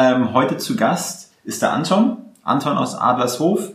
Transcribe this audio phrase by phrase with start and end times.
[0.00, 2.18] Ähm, heute zu Gast ist der Anton.
[2.44, 3.72] Anton aus Adlershof.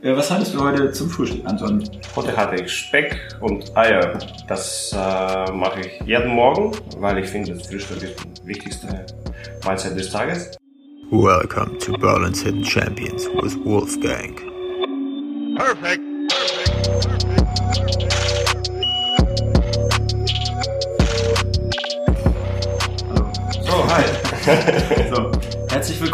[0.00, 1.82] Äh, was hattest du heute zum Frühstück, Anton?
[2.14, 4.20] Heute hatte ich Speck und Eier.
[4.46, 9.04] Das äh, mache ich jeden Morgen, weil ich finde, das Frühstück ist die wichtigste
[9.64, 10.56] Mahlzeit des Tages.
[11.10, 14.40] Welcome to Berlin's Hidden Champions with Wolfgang.
[15.56, 16.02] Perfect.
[23.64, 24.22] So, hi.
[25.14, 25.31] so,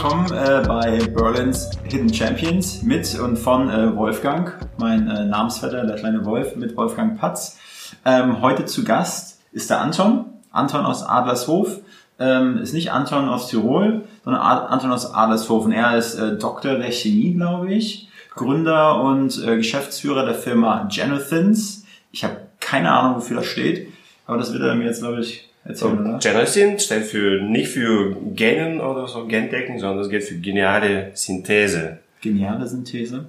[0.08, 5.96] willkommen äh, bei Berlin's Hidden Champions mit und von äh, Wolfgang, mein äh, Namensvetter, der
[5.96, 7.58] kleine Wolf, mit Wolfgang Patz.
[8.06, 10.24] Ähm, heute zu Gast ist der Anton.
[10.50, 11.80] Anton aus Adlershof.
[12.18, 15.66] Ähm, ist nicht Anton aus Tirol, sondern Ad Anton aus Adlershof.
[15.66, 18.08] Und er ist äh, Doktor der Chemie, glaube ich.
[18.34, 21.84] Gründer und äh, Geschäftsführer der Firma Genothins.
[22.12, 23.92] Ich habe keine Ahnung, wofür das steht,
[24.26, 26.18] aber das wird er mir jetzt, glaube ich, erzählen, oder?
[26.18, 31.98] Genocin steht für nicht für Genen oder so Gendecken, sondern es geht für geniale Synthese.
[32.20, 33.26] Geniale Synthese.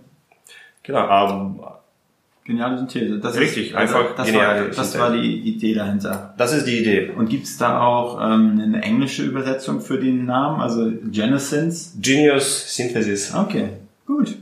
[0.83, 1.59] Genau, ähm,
[2.45, 3.19] Geniale Synthese.
[3.19, 4.99] Das Richtig, ist, einfach das geniale war, Das Synthese.
[4.99, 6.33] war die Idee dahinter.
[6.35, 7.11] das ist die Idee.
[7.15, 11.93] Und gibt's da auch ähm, eine englische Übersetzung für den Namen, also Genesins?
[12.01, 13.35] Genius Synthesis.
[13.35, 13.67] Okay,
[14.07, 14.35] gut.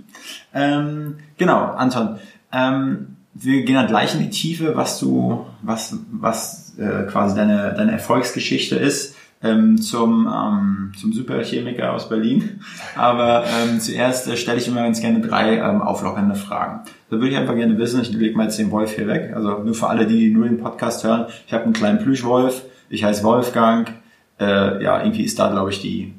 [0.53, 2.17] Ähm, genau, Anton.
[2.53, 7.73] Ähm, wir gehen dann gleich in die Tiefe, was du, was, was äh, quasi deine,
[7.75, 12.61] deine Erfolgsgeschichte ist ähm, zum, ähm, zum Superchemiker aus Berlin.
[12.95, 16.81] Aber ähm, zuerst äh, stelle ich immer ganz gerne drei ähm, auflockernde Fragen.
[17.09, 19.63] Da würde ich einfach gerne wissen, ich lege mal jetzt den Wolf hier weg, also
[19.63, 23.23] nur für alle, die, nur den Podcast hören, ich habe einen kleinen Plüschwolf, ich heiße
[23.23, 23.91] Wolfgang,
[24.39, 26.13] äh, ja, irgendwie ist da, glaube ich, die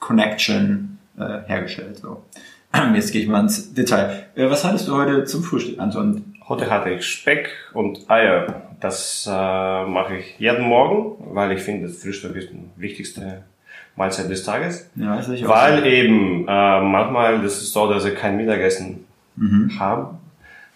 [0.00, 1.98] Connection äh, hergestellt.
[1.98, 2.24] So.
[2.94, 4.26] Jetzt gehe ich mal ins Detail.
[4.34, 6.33] Äh, was hattest du heute zum Frühstück, Anton?
[6.48, 8.62] Heute hatte ich Speck und Eier.
[8.80, 13.44] Das äh, mache ich jeden Morgen, weil ich finde, das Frühstück ist die wichtigste
[13.96, 14.90] Mahlzeit des Tages.
[14.94, 19.04] Ja, das ich Weil eben äh, manchmal das ist so, dass wir kein Mittagessen
[19.36, 19.80] Mhm.
[19.80, 20.18] haben.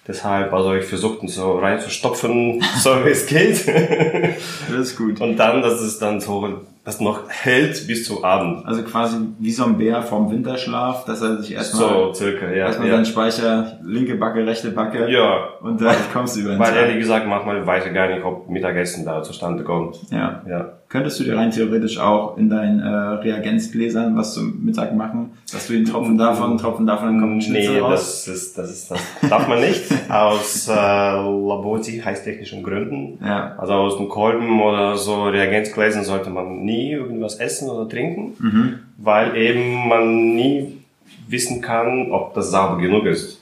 [0.08, 3.68] Deshalb, also ich versuche so reinzustopfen, so wie es geht.
[3.68, 5.20] Das ist gut.
[5.20, 8.64] Und dann, dass es dann so, das noch hält bis zum Abend.
[8.64, 12.64] Also quasi wie so ein Bär vom Winterschlaf, dass er sich erstmal So circa, ja.
[12.64, 12.94] erstmal ja.
[12.94, 15.48] seinen Speicher, linke Backe, rechte Backe ja.
[15.60, 16.76] und dann kommst du über den Weil Tag.
[16.76, 19.98] ehrlich gesagt, manchmal weiß ich gar nicht, ob Mittagessen da zustande kommt.
[20.10, 20.42] Ja.
[20.48, 20.78] Ja.
[20.88, 25.66] Könntest du dir rein theoretisch auch in deinen äh, Reagenzgläsern was zum Mittag machen, dass
[25.66, 28.24] du den Tropfen davon, einen Tropfen davon, dann kommt ein Schnitzel Nee, raus?
[28.24, 29.84] das ist, das ist, das darf man nicht.
[30.08, 33.18] aus äh, laborsicherheitstechnischen Gründen.
[33.22, 33.54] Ja.
[33.58, 38.78] Also aus dem Kolben oder so Reagenzgläsern sollte man nie irgendwas essen oder trinken, Mhm.
[38.98, 40.78] weil eben man nie
[41.28, 43.40] wissen kann, ob das sauber genug ist.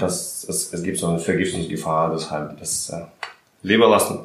[0.00, 3.02] Das, es, es gibt so eine Vergiftungsgefahr, deshalb das äh,
[3.62, 4.18] lieber lassen.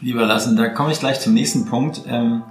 [0.00, 2.02] Lieber lassen, da komme ich gleich zum nächsten Punkt.
[2.08, 2.42] Ähm,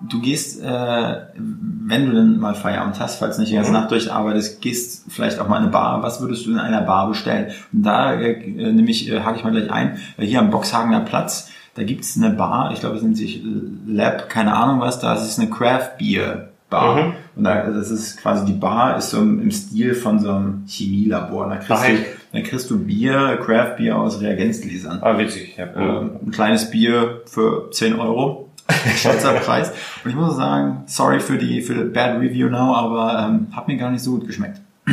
[0.00, 3.76] du gehst, äh, wenn du dann mal Feierabend hast, falls nicht die ganze Mhm.
[3.78, 6.02] Nacht durcharbeitest, gehst vielleicht auch mal in eine Bar.
[6.02, 7.52] Was würdest du in einer Bar bestellen?
[7.72, 9.98] Und da äh, äh, nämlich äh, hake ich mal gleich ein.
[10.18, 13.42] Äh, hier am Boxhagener Platz, da gibt's eine Bar, ich glaube, es nennt sich
[13.86, 16.96] Lab, keine Ahnung was, da ist es eine Craft Beer Bar.
[16.96, 17.12] Mhm.
[17.36, 20.64] Und da, das ist quasi die Bar, ist so im, im Stil von so einem
[20.66, 21.48] Chemielabor.
[21.48, 24.98] Da kriegst, du, da kriegst du Bier, Craft Bier aus Reagenzgläsern.
[25.02, 25.56] Ah, witzig.
[25.56, 25.68] Ja.
[25.76, 28.48] Ähm, ein kleines Bier für 10 Euro.
[28.96, 29.70] Schweizer Preis.
[30.02, 33.68] Und ich muss sagen, sorry für die, für die Bad Review now, aber ähm, hat
[33.68, 34.60] mir gar nicht so gut geschmeckt.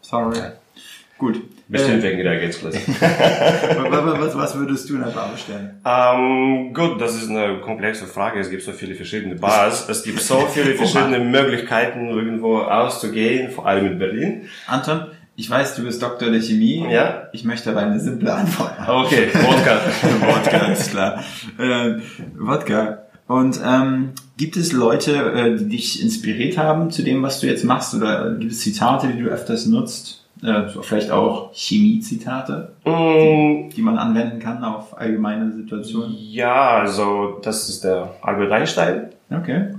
[0.00, 0.38] sorry.
[1.18, 1.42] Gut.
[1.68, 2.78] Bestimmt Äh, wegen Reagenzgläser.
[3.90, 5.80] was, was, was würdest du in der Bar bestellen?
[5.84, 8.40] Ähm, gut, das ist eine komplexe Frage.
[8.40, 9.88] Es gibt so viele verschiedene Bars.
[9.88, 14.48] Es gibt so viele verschiedene Möglichkeiten, irgendwo auszugehen, vor allem in Berlin.
[14.66, 16.86] Anton, ich weiß, du bist Doktor der Chemie.
[16.90, 17.28] Ja.
[17.32, 18.72] Ich möchte aber eine simple Antwort.
[18.86, 19.80] Okay, Wodka.
[20.26, 21.22] Wodka, ist klar.
[21.58, 21.96] Äh,
[22.38, 23.02] Wodka.
[23.26, 27.62] Und ähm, gibt es Leute, äh, die dich inspiriert haben zu dem, was du jetzt
[27.62, 27.94] machst?
[27.94, 30.17] Oder gibt es Zitate, die du öfters nutzt?
[30.42, 36.14] Äh, vielleicht auch Chemie-Zitate, Mm, die man anwenden kann auf allgemeine Situationen?
[36.18, 39.10] ja, also das ist der Albert Einstein.
[39.30, 39.74] Okay.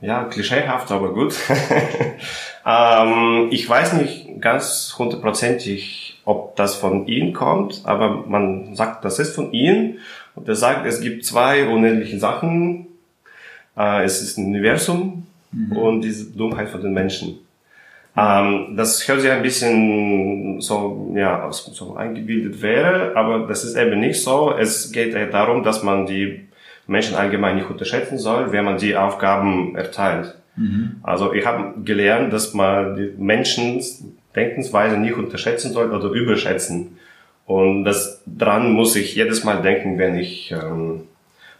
[0.00, 1.34] Ja, klischeehaft, aber gut.
[2.66, 9.18] ähm, ich weiß nicht ganz hundertprozentig, ob das von ihm kommt, aber man sagt, das
[9.18, 9.96] ist von ihm.
[10.34, 12.88] Und er sagt, es gibt zwei unendliche Sachen.
[13.76, 15.26] Äh, es ist ein Universum
[15.74, 17.38] und diese Dummheit von den Menschen.
[18.16, 24.00] Ähm, das hört sich ein bisschen so, ja, so eingebildet wäre, aber das ist eben
[24.00, 24.54] nicht so.
[24.56, 26.48] Es geht eher darum, dass man die
[26.86, 30.34] Menschen allgemein nicht unterschätzen soll, wenn man die Aufgaben erteilt.
[31.02, 33.82] Also ich habe gelernt, dass man die Menschen
[34.34, 36.98] Denkensweise nicht unterschätzen soll oder überschätzen.
[37.46, 41.02] Und das dran muss ich jedes Mal denken, wenn ich ähm,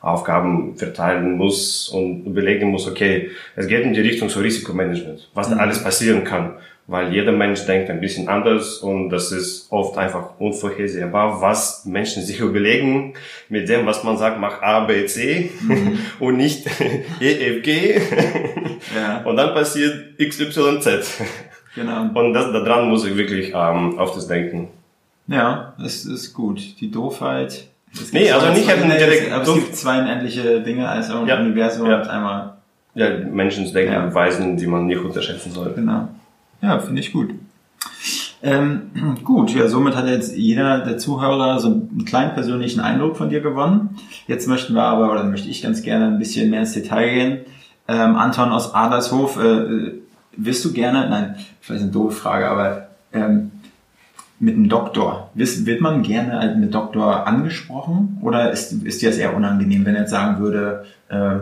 [0.07, 5.51] Aufgaben verteilen muss und überlegen muss, okay, es geht in die Richtung so Risikomanagement, was
[5.51, 6.55] da alles passieren kann,
[6.87, 12.23] weil jeder Mensch denkt ein bisschen anders und das ist oft einfach unvorhersehbar, was Menschen
[12.23, 13.15] sich überlegen
[13.49, 15.51] mit dem, was man sagt, mach A, B, C
[16.21, 16.67] und nicht
[17.21, 18.01] E, F, G
[18.95, 21.05] Ja, und dann passiert X, Y, Z.
[21.75, 22.03] genau.
[22.15, 24.69] Und das, daran muss ich wirklich ähm, auf das denken.
[25.29, 26.81] Ja, das ist gut.
[26.81, 27.67] Die Doofheit.
[28.13, 31.39] Nee, also nicht nee, direkt es- aber es gibt zwei unendliche Dinge, also ein Ja.
[31.41, 32.01] Universum Ja.
[32.01, 32.53] und einmal
[32.95, 34.05] Ja, Menschensdenken Ja.
[34.05, 35.73] und Weisen, die man nicht unterschätzen soll.
[35.75, 36.09] Genau.
[36.63, 37.31] Ja, finde ich gut.
[38.43, 38.91] Ähm,
[39.25, 43.41] gut, ja, somit hat jetzt jeder der Zuhörer so einen kleinen persönlichen Eindruck von dir
[43.41, 43.99] gewonnen.
[44.27, 47.39] Jetzt möchten wir aber, oder möchte ich ganz gerne ein bisschen mehr ins Detail gehen.
[47.89, 49.93] Ähm, Anton aus Adlershof, äh, äh,
[50.37, 53.53] wirst du gerne, nein, vielleicht eine doofe Frage, aber ähm,
[54.39, 59.35] mit einem Doktor, wird man gerne mit Doktor angesprochen oder ist, ist dir das eher
[59.35, 61.37] unangenehm, wenn er jetzt sagen würde, äh,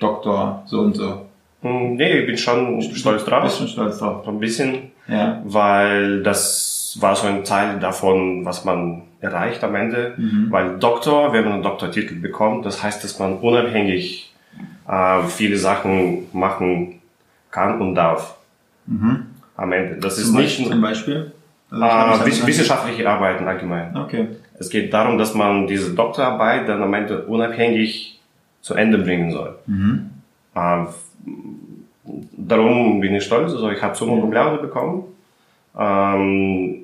[0.00, 1.22] Doktor so und so?
[1.62, 3.44] Hm, Nee, ich bin schon stolz drauf.
[3.44, 4.24] Bist schon stolz drauf.
[4.24, 5.40] So ein bisschen, Ja.
[5.44, 10.12] weil das war so ein Teil davon, was man erreicht am Ende.
[10.18, 10.48] Mhm.
[10.50, 14.32] Weil Doktor, wenn man einen Doktortitel bekommt, das heißt, dass man unabhängig
[14.88, 17.00] äh, viele Sachen machen
[17.50, 18.36] kann und darf.
[19.56, 19.96] Am Ende.
[19.96, 20.32] Das ist Mhm.
[20.34, 21.32] Zum nicht Beispiel, zum Beispiel?
[21.70, 23.96] Also äh, wissenschaftliche Arbeiten allgemein.
[23.96, 24.28] Okay.
[24.58, 28.20] Es geht darum, dass man diese Doktorarbeit dann am Ende unabhängig
[28.62, 29.56] zu Ende bringen soll.
[29.66, 30.10] Mhm.
[30.54, 30.84] Äh,
[32.36, 33.52] darum bin ich stolz.
[33.52, 35.04] Also ich habe Summa Cum Laude bekommen.
[35.78, 36.76] Ähm,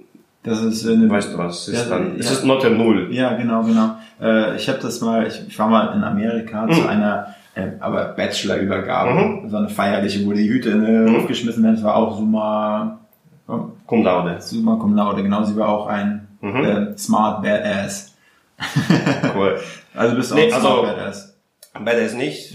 [0.43, 1.69] Das ist äh, eine, weißt du was?
[1.69, 2.32] Es ist, Ja, dann, es ja.
[2.32, 3.08] ist Note Null.
[3.12, 3.96] Ja, genau, genau.
[4.20, 6.73] Äh, ich habe das mal, ich, war mal in Amerika Mhm.
[6.73, 11.62] zu einer, äh, aber Bachelor-Übergabe, so eine feierliche, wo die Hüte in die Luft geschmissen
[11.62, 11.76] werden.
[11.76, 12.99] Das war auch Summa,
[13.46, 14.40] Cum Laude.
[14.40, 15.42] Summa Cum Laude, genau.
[15.44, 16.64] Sie war auch ein Mhm.
[16.64, 18.14] äh, Smart Badass.
[19.34, 19.60] Cool.
[19.94, 21.28] Also bist du auch Nee, Smart also- Badass.
[21.74, 22.54] Badass nicht.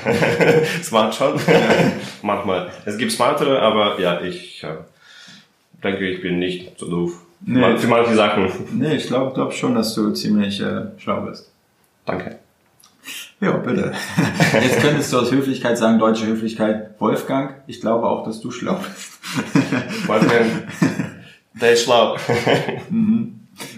[0.82, 1.34] Smart schon.
[2.22, 2.70] Manchmal.
[2.84, 4.76] Es gibt smartere, aber ja, ich äh,
[5.84, 7.12] denke, ich bin nicht so doof.
[7.42, 7.76] Nee.
[7.78, 8.50] Für manche Sachen.
[8.72, 11.50] Nee, ich glaube glaub schon, dass du ziemlich äh, schlau bist.
[12.06, 12.38] Danke.
[13.40, 13.92] Ja, bitte.
[14.62, 17.54] Jetzt könntest du aus Höflichkeit sagen, deutsche Höflichkeit, Wolfgang.
[17.66, 19.09] Ich glaube auch, dass du schlau bist.
[20.06, 20.46] Wolfgang,
[21.60, 22.16] der ist schlau.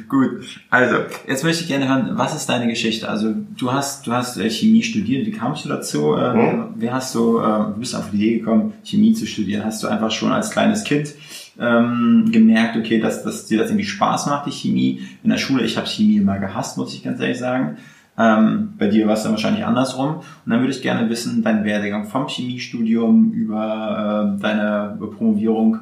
[0.08, 0.96] Gut, also
[1.26, 3.08] jetzt möchte ich gerne hören, was ist deine Geschichte?
[3.08, 6.14] Also du hast, du hast äh, Chemie studiert, wie kamst du dazu?
[6.14, 6.64] Äh, Mhm.
[6.76, 9.64] Wie hast du, äh, du bist auf die Idee gekommen, Chemie zu studieren?
[9.64, 11.14] Hast du einfach schon als kleines Kind
[11.58, 15.00] ähm, gemerkt, okay, dass, dass dir das irgendwie Spaß macht, die Chemie?
[15.24, 17.78] In der Schule, ich habe Chemie immer gehasst, muss ich ganz ehrlich sagen.
[18.18, 20.16] Ähm, bei dir war es dann wahrscheinlich andersrum.
[20.16, 25.78] Und dann würde ich gerne wissen, deinen Werdegang vom Chemiestudium über äh, deine Promovierung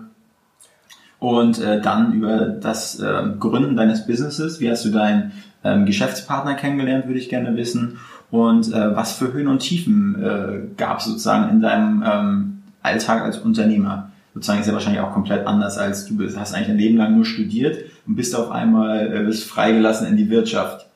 [1.18, 4.60] und äh, dann über das ähm, Gründen deines Businesses.
[4.60, 5.32] Wie hast du deinen
[5.64, 7.98] ähm, Geschäftspartner kennengelernt, würde ich gerne wissen.
[8.30, 13.22] Und äh, was für Höhen und Tiefen äh, gab es sozusagen in deinem ähm, Alltag
[13.22, 14.10] als Unternehmer?
[14.34, 16.38] Sozusagen ist ja wahrscheinlich auch komplett anders als du bist.
[16.38, 20.16] Hast eigentlich ein Leben lang nur studiert und bist auf einmal äh, bist freigelassen in
[20.16, 20.86] die Wirtschaft.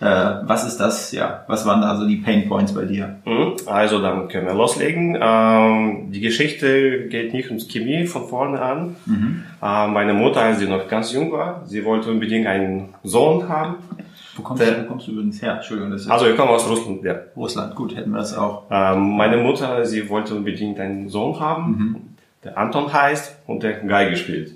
[0.00, 0.06] Äh,
[0.44, 1.12] was ist das?
[1.12, 3.16] Ja, was waren da so die Pain Points bei dir?
[3.26, 3.52] Mhm.
[3.66, 5.18] Also dann können wir loslegen.
[5.20, 8.96] Ähm, die Geschichte geht nicht ums Chemie von vorne an.
[9.62, 13.74] Äh, meine Mutter, als sie noch ganz jung war, sie wollte unbedingt einen Sohn haben.
[14.36, 15.56] Wo kommst, Der- du, wo kommst du übrigens her?
[15.56, 17.16] Entschuldigung, das ist Also ich komme aus Russland, ja.
[17.36, 17.74] Russland.
[17.74, 18.62] Gut, hätten wir das auch.
[18.70, 24.16] Ähm, meine Mutter, sie wollte unbedingt einen Sohn haben, der Anton heißt und der Geige
[24.16, 24.54] spielt.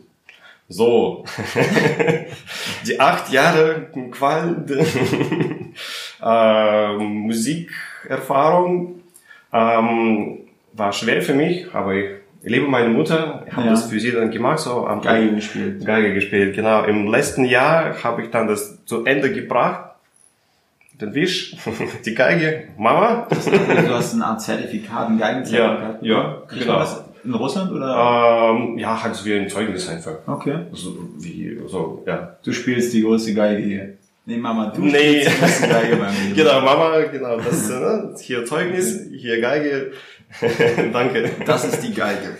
[0.68, 1.24] So,
[2.86, 4.78] die acht Jahre qualende
[6.22, 9.00] äh, Musikerfahrung
[9.52, 10.38] ähm,
[10.72, 12.10] war schwer für mich, aber ich
[12.42, 13.72] liebe meine Mutter, ich habe Ja.
[13.72, 15.84] das für sie dann gemacht, so am Geige gespielt.
[15.84, 16.84] Geige gespielt, genau.
[16.84, 19.90] Im letzten Jahr habe ich dann das zu Ende gebracht.
[21.00, 21.56] Den Wisch,
[22.06, 23.26] die Geige, Mama.
[23.28, 26.02] Du hast eine Art Zertifikat, ein Geigenzertifikat.
[26.02, 26.78] Ja, ja, genau.
[26.78, 28.52] das in Russland oder?
[28.56, 30.16] Ähm, ja, halt so wie ein Zeugnis einfach.
[30.26, 30.58] Okay.
[30.72, 32.36] So, wie, so, ja.
[32.44, 33.94] Du spielst die größte Geige hier.
[34.26, 35.20] Nee, Mama, du Nee.
[35.22, 36.34] spielst die größte Geige beim Leben.
[36.36, 39.92] Genau, Mama, genau, das, äh, ne, hier Zeugnis, hier Geige.
[40.92, 41.30] Danke.
[41.46, 42.36] Das ist die Geige.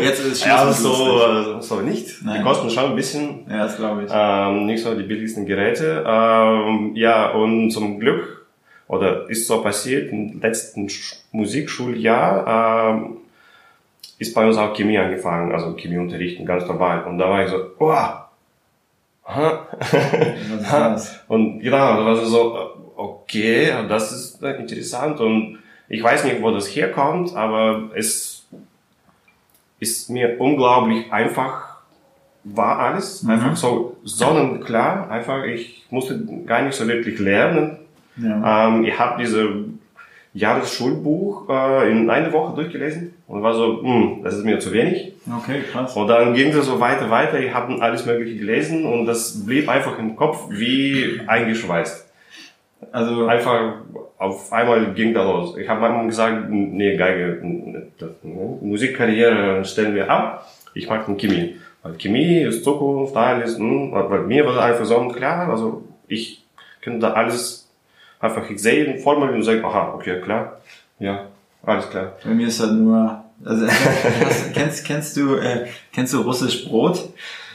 [0.00, 2.24] Jetzt ist es Ja, so, äh, so nicht.
[2.24, 2.38] Nein.
[2.38, 3.40] Die kosten schon ein bisschen.
[3.50, 4.10] Ja, das glaube ich.
[4.14, 6.04] Ähm, nicht so die billigsten Geräte.
[6.06, 8.46] Ähm, ja, und zum Glück,
[8.86, 13.16] oder ist so passiert, im letzten Sch- Musikschuljahr ähm,
[14.18, 17.04] ist bei uns auch Chemie angefangen, also Chemieunterrichten, ganz normal.
[17.04, 17.58] Und da war ich so,
[20.62, 21.20] das?
[21.28, 22.60] Und genau, da war so, äh,
[22.96, 25.58] okay, das ist äh, interessant und
[25.88, 28.46] ich weiß nicht, wo das herkommt, aber es
[29.80, 31.78] ist mir unglaublich einfach,
[32.44, 37.78] war alles, einfach so sonnenklar, einfach, ich musste gar nicht so wirklich lernen.
[38.16, 38.68] Ja.
[38.68, 39.64] Ähm, ich habe diese
[40.34, 45.12] Jahresschulbuch äh, in einer Woche durchgelesen und war so, hm, das ist mir zu wenig.
[45.30, 45.94] Okay, krass.
[45.94, 47.38] Und dann ging es so weiter, weiter.
[47.38, 52.06] Ich habe alles Mögliche gelesen und das blieb einfach im Kopf wie eingeschweißt.
[52.90, 53.74] Also, Einfach
[54.18, 55.56] auf einmal ging da los.
[55.56, 57.40] Ich habe manchmal gesagt, nee, Geige,
[58.60, 60.50] Musikkarriere stellen wir ab.
[60.74, 61.56] Ich mag den Chemie.
[61.82, 63.58] Weil Chemie ist Zukunft, alles.
[63.58, 65.48] Hm, bei mir war einfach so klar.
[65.48, 66.44] Also ich
[66.80, 67.68] könnte da alles
[68.20, 70.60] einfach ich sehe Formel und sage, aha, okay, klar.
[70.98, 71.26] Ja,
[71.62, 72.12] alles klar.
[72.24, 73.66] bei mir ist das nur, also,
[74.24, 77.08] hast, kennst, kennst du, äh, kennst du russisch Brot?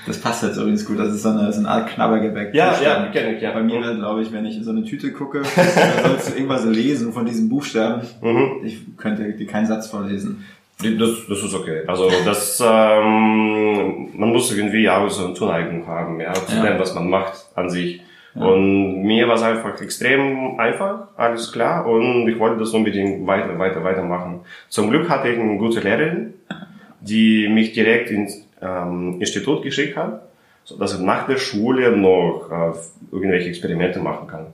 [0.06, 1.00] Das passt jetzt übrigens gut.
[1.00, 2.54] Das ist so eine, so eine Art Knabbergebäck.
[2.54, 3.06] Ja, Buchstaben.
[3.06, 3.52] ja, kenn ich, ja.
[3.54, 6.66] Bei mir, glaube ich, wenn ich in so eine Tüte gucke, dann sollst du irgendwas
[6.66, 8.02] lesen von diesen Buchstaben.
[8.22, 8.66] Mhm.
[8.66, 10.44] Ich könnte dir keinen Satz vorlesen.
[10.80, 11.84] Das, das ist okay.
[11.88, 16.64] Also das, ähm, man muss irgendwie auch so eine Zuneigung haben, ja, zu Ja.
[16.66, 18.02] dem, was man macht an sich.
[18.36, 21.86] Und mir war es einfach extrem einfach, alles klar.
[21.86, 24.42] Und ich wollte das unbedingt weiter, weiter, weitermachen.
[24.70, 26.34] Zum Glück hatte ich eine gute Lehrerin,
[27.00, 30.24] die mich direkt ins ähm, Institut geschickt hat,
[30.64, 34.48] so dass ich nach der Schule noch äh, irgendwelche Experimente machen kann.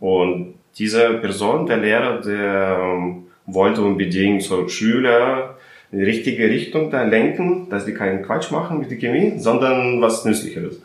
[0.00, 5.56] Und diese Person, der Lehrer, der ähm, wollte unbedingt so Schüler
[5.90, 10.00] in die richtige Richtung da lenken, dass die keinen Quatsch machen mit der Chemie, sondern
[10.00, 10.80] was Nützlicheres.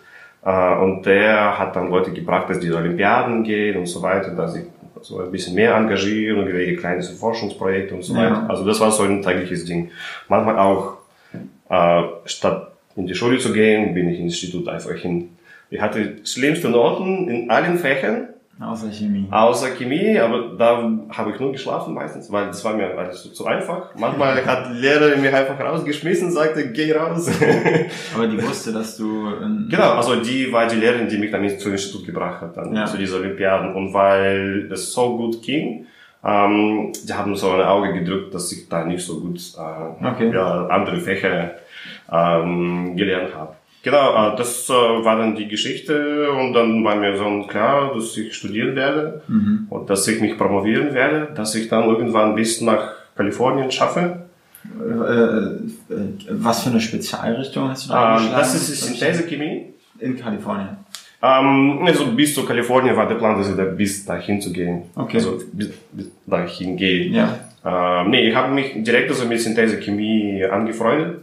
[0.47, 4.53] Äh, und der hat dann Leute gebracht, dass die Olympiaden gehen und so weiter, dass
[4.53, 4.63] sie
[5.01, 8.19] so ein bisschen mehr engagieren, irgendwelche kleine so Forschungsprojekte und so Ja.
[8.23, 8.49] weiter.
[8.49, 9.91] Also das war so ein tägliches Ding.
[10.29, 10.97] Manchmal auch,
[11.69, 15.29] äh, statt in die Schule zu gehen, bin ich ins Institut einfach hin.
[15.69, 19.27] Ich hatte schlimmste Noten in allen Fächern, Außer Chemie.
[19.29, 23.45] Außer Chemie, aber da habe ich nur geschlafen meistens, weil das war mir alles zu,
[23.45, 23.93] einfach.
[23.95, 27.29] Manchmal hat die Lehrerin mich einfach rausgeschmissen, sagte, geh raus.
[28.15, 29.27] Aber die wusste, dass du...
[29.41, 32.57] In, genau, also die war die Lehrerin, die mich dann ins- zum Institut gebracht hat,
[32.57, 32.85] dann Ja.
[32.87, 33.75] zu diesen Olympiaden.
[33.75, 35.85] Und weil es so gut ging,
[36.25, 40.31] ähm, die haben so ein Auge gedrückt, dass ich da nicht so gut äh, Okay.
[40.33, 41.51] ja, andere Fächer
[42.11, 43.53] ähm, gelernt habe.
[43.87, 48.17] Genau, äh, das äh, war dann die Geschichte und dann war mir so klar, dass
[48.17, 49.67] ich studieren werde Mhm.
[49.69, 52.83] und dass ich mich promovieren werde, dass ich dann irgendwann bis nach
[53.15, 54.23] Kalifornien schaffe.
[54.65, 59.67] Äh, äh, was für eine Spezialrichtung hast du da Ähm, das ist Synthesechemie.
[59.99, 60.69] In Kalifornien.
[61.23, 64.83] Ähm, also bis zu Kalifornien war der Plan, dass ich da bis dahin zu gehen.
[64.95, 65.15] Okay.
[65.17, 67.05] Also bis, bis dahin gehe.
[67.07, 67.39] Ja.
[67.65, 71.21] Ähm, nee, ich habe mich direkt also mit Synthesechemie angefreundet.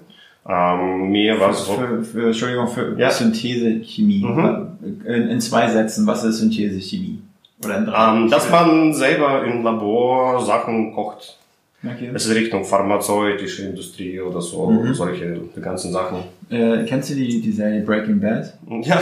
[0.49, 3.11] Ähm, mir war es Für, für, Entschuldigung, für Ja.
[3.11, 4.23] Synthesechemie.
[4.25, 4.67] Mhm.
[5.07, 7.21] In, in zwei Sätzen, was ist Synthesechemie?
[7.65, 8.13] Oder in drei?
[8.17, 11.39] ähm, dass man selber im Labor Sachen kocht.
[11.83, 12.11] Okay.
[12.15, 14.95] Es ist Richtung pharmazeutische Industrie oder so, Mhm.
[14.95, 16.19] solche ganzen Sachen.
[16.51, 18.55] Äh, kennst du die, die Serie Breaking Bad?
[18.83, 19.01] Ja.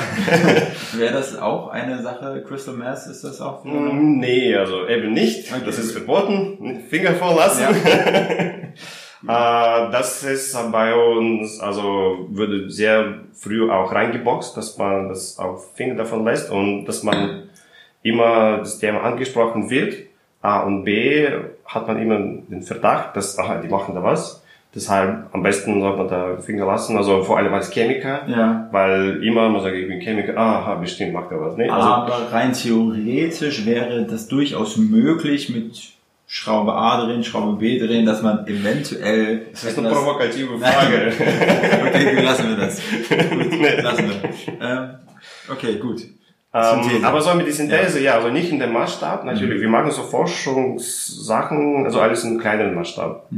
[0.96, 2.42] Wäre das auch eine Sache?
[2.46, 3.64] Crystal Mass ist das auch?
[3.64, 5.52] Mm, Nee, also eben nicht.
[5.52, 5.62] Okay.
[5.64, 6.80] Das ist verboten.
[6.88, 7.64] Finger vorlassen.
[7.84, 8.50] äh,
[9.26, 15.94] das ist bei uns, also würde sehr früh auch reingeboxt, dass man das auf Finger
[15.94, 17.44] davon lässt und dass man
[18.02, 19.94] immer das Thema angesprochen wird.
[20.40, 21.28] A und B
[21.64, 24.42] hat man immer den Verdacht, dass, aha, die machen da was.
[24.74, 28.26] Deshalb am besten sollte man da Finger lassen, also vor allem als Chemiker.
[28.26, 28.68] Ja.
[28.72, 31.56] Weil immer man sagt, ich bin Chemiker, aha, bestimmt macht er was.
[31.56, 35.92] Nee, also, Aber rein theoretisch wäre das durchaus möglich mit
[36.34, 39.48] Schraube A drehen, Schraube B drehen, dass man eventuell...
[39.50, 41.12] das ist eine provokative Frage.
[41.86, 42.80] okay, gut, lassen wir das.
[43.10, 44.66] Gut, lassen wir.
[44.66, 44.94] Ähm,
[45.50, 46.00] okay, gut.
[46.54, 48.14] Ähm, aber so mit der Synthese, ja.
[48.14, 49.60] also nicht in dem Maßstab, natürlich.
[49.60, 53.30] Wir machen so Forschungssachen, also alles in kleinen Maßstab.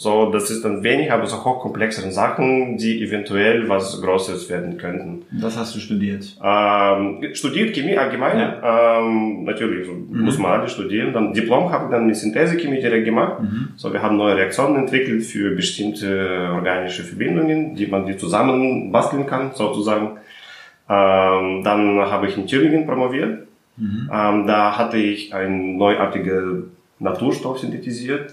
[0.00, 5.26] So, das ist dann wenig, aber so hochkomplexere Sachen, die eventuell was Großes werden könnten.
[5.30, 6.38] Was hast du studiert?
[6.42, 11.12] Ähm, studiert Chemie allgemein, ähm, natürlich, so muss man alles studieren.
[11.12, 13.42] Dann Diplom habe ich dann mit Synthesechemie direkt gemacht.
[13.76, 19.26] So, wir haben neue Reaktionen entwickelt für bestimmte organische Verbindungen, die man die zusammen basteln
[19.26, 20.12] kann, sozusagen.
[20.88, 23.46] Ähm, dann habe ich in Tübingen promoviert.
[24.10, 28.32] Ähm, da hatte ich einen neuartigen Naturstoff synthetisiert.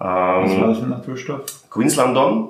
[0.00, 1.42] Was Ähm, war das für ein Naturstoff?
[1.70, 2.48] Queensland-Don.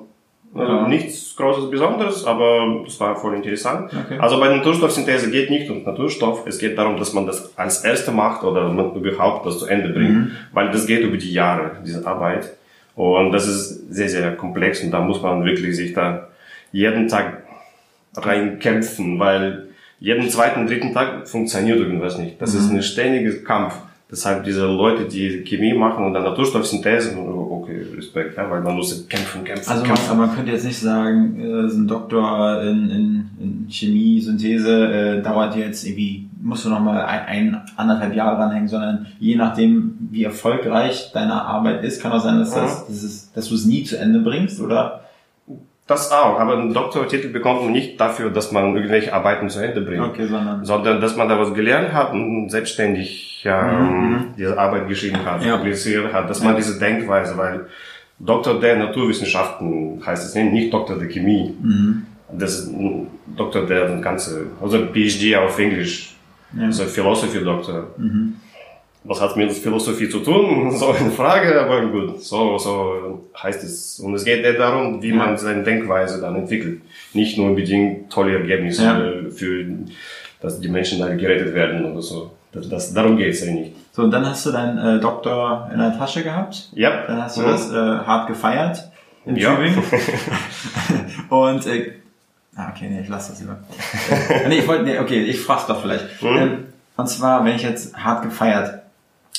[0.54, 0.88] Also Ja.
[0.88, 3.92] nichts Großes Besonderes, aber das war voll interessant.
[3.94, 4.18] Okay.
[4.18, 7.84] Also bei der Naturstoffsynthese geht nicht um Naturstoff, es geht darum, dass man das als
[7.84, 10.30] Erste macht oder man überhaupt das zu Ende bringt, Mhm.
[10.52, 12.50] weil das geht über die Jahre, diese Arbeit.
[12.96, 16.28] Und das ist sehr, sehr komplex und da muss man wirklich sich da
[16.72, 17.44] jeden Tag
[18.16, 19.68] reinkämpfen, weil
[20.00, 22.40] jeden zweiten, dritten Tag funktioniert irgendwas nicht.
[22.42, 22.58] Das Mhm.
[22.60, 23.74] ist ein ständiger Kampf.
[24.10, 29.08] Deshalb diese Leute, die Chemie machen und dann Naturstoffsynthese, okay, Respekt, ja, weil man muss
[29.08, 30.10] kämpfen, kämpfen, Also man, kämpfen.
[30.10, 35.18] aber man könnte jetzt nicht sagen, äh, so ein Doktor in, in, in Chemie, Synthese
[35.18, 39.96] äh, dauert jetzt irgendwie musst du nochmal ein, ein, anderthalb Jahre dranhängen, sondern je nachdem,
[40.10, 43.66] wie erfolgreich deine Arbeit ist, kann auch sein, dass, das, dass, es, dass du es
[43.66, 44.99] nie zu Ende bringst, oder?
[45.90, 49.80] Das auch, aber einen Doktortitel bekommt man nicht dafür, dass man irgendwelche Arbeiten zu Ende
[49.80, 50.64] bringt, Okay, sondern.
[50.64, 55.56] sondern dass man da was gelernt hat und selbstständig ähm, diese Arbeit geschrieben hat, Ja.
[55.56, 57.66] publiziert hat, dass man diese Denkweise, weil
[58.20, 61.56] Doktor der Naturwissenschaften heißt es nicht, nicht Doktor der Chemie.
[61.60, 62.06] Mhm.
[62.38, 62.70] Das ist
[63.36, 66.14] Doktor der ganze, also PhD auf Englisch,
[66.56, 66.66] Ja.
[66.66, 67.88] also Philosophy Doktor.
[67.96, 68.34] Mhm.
[69.02, 70.70] Was hat mit Philosophie zu tun?
[70.76, 73.98] So eine Frage, aber gut, so, so heißt es.
[74.00, 76.82] Und es geht darum, wie man seine Denkweise dann entwickelt.
[77.14, 79.00] Nicht nur unbedingt tolle Ergebnisse Ja.
[79.30, 79.64] für,
[80.40, 82.30] dass die Menschen dann gerettet werden oder so.
[82.52, 83.72] Das, das, darum geht's ja nicht.
[83.92, 86.68] So, und dann hast du deinen äh, Doktor in der Tasche gehabt.
[86.74, 87.06] Ja.
[87.06, 87.50] Dann hast du Ja.
[87.52, 88.90] das äh, hart gefeiert
[89.24, 89.54] in Ja.
[89.54, 89.82] Tübingen.
[91.28, 91.92] und äh,
[92.56, 93.58] ah, okay, nee, ich lasse das lieber.
[94.30, 96.22] äh, nee, ich wollte, nee, okay, ich frag's doch vielleicht.
[96.22, 96.28] Mhm.
[96.36, 96.58] Ähm,
[96.96, 98.82] und zwar, wenn ich jetzt hart gefeiert,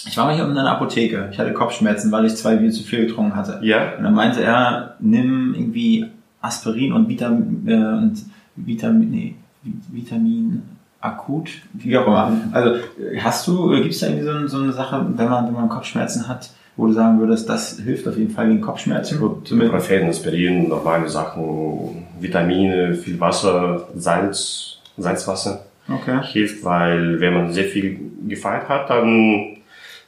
[0.07, 1.29] ich war mal hier in einer Apotheke.
[1.31, 3.59] Ich hatte Kopfschmerzen, weil ich zwei Bier zu viel getrunken hatte.
[3.61, 3.95] Ja.
[3.97, 6.07] Und dann meinte er, nimm irgendwie
[6.41, 8.13] Aspirin und Vitamin, äh, und
[8.55, 9.35] Vitamin, nee,
[9.91, 10.63] Vitamin
[10.99, 12.31] akut, wie auch immer.
[12.51, 15.53] Also äh, hast du, gibt es da irgendwie so, so eine Sache, wenn man, wenn
[15.53, 19.17] man Kopfschmerzen hat, wo du sagen würdest, das hilft auf jeden Fall gegen Kopfschmerzen?
[19.43, 25.65] Zumindest- Ibuprofen, Aspirin, normale Sachen, Vitamine, viel Wasser, Salz, Salzwasser.
[25.89, 26.19] Okay.
[26.23, 29.57] hilft, weil wenn man sehr viel gefeiert hat, dann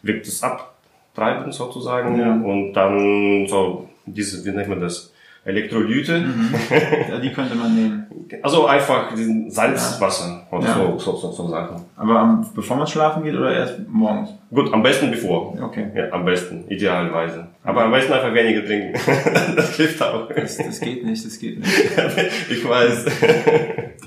[0.03, 2.33] wirkt es abtreibend sozusagen Ja.
[2.33, 5.09] und dann so diese, wie nennt man das,
[5.45, 6.19] Elektrolyte.
[6.21, 6.55] Mhm.
[7.09, 8.05] Ja, die könnte man nehmen.
[8.41, 10.75] Also einfach diesen Salzwasser oder Ja.
[10.75, 11.81] so, so, so, so Sachen.
[11.97, 14.29] Aber am, bevor man schlafen geht oder erst morgens?
[14.49, 15.53] Gut, am besten bevor.
[15.61, 15.87] Okay.
[15.93, 17.47] Ja, am besten, idealerweise.
[17.63, 18.93] Aber am besten einfach weniger trinken.
[19.55, 20.29] das hilft auch.
[20.29, 21.73] Das, das geht nicht, das geht nicht.
[22.49, 23.05] ich weiß.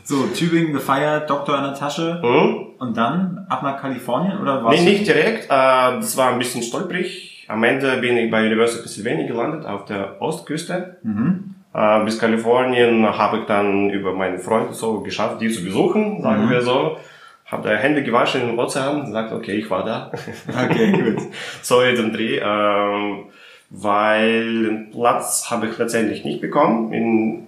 [0.09, 2.23] So, Tübingen gefeiert, Doktor in der Tasche.
[2.23, 2.67] Hm?
[2.79, 4.77] Und dann ab nach Kalifornien oder was?
[4.81, 5.47] Nee, nicht direkt.
[5.47, 7.45] Äh, das war ein bisschen stolperig.
[7.49, 10.99] Am Ende bin ich bei University of Pennsylvania gelandet, auf der Ostküste.
[11.03, 11.55] Mhm.
[11.75, 16.47] Äh, bis Kalifornien habe ich dann über meinen Freund so geschafft, die zu besuchen, sagen
[16.47, 16.51] Mhm.
[16.51, 16.99] wir so.
[17.47, 20.13] Habe da Hände gewaschen im Ozean, gesagt, okay, ich war da.
[20.71, 21.23] Okay, gut.
[21.63, 22.39] so in dem Dreh.
[22.43, 23.25] Ähm,
[23.71, 27.47] weil den Platz habe ich letztendlich nicht bekommen in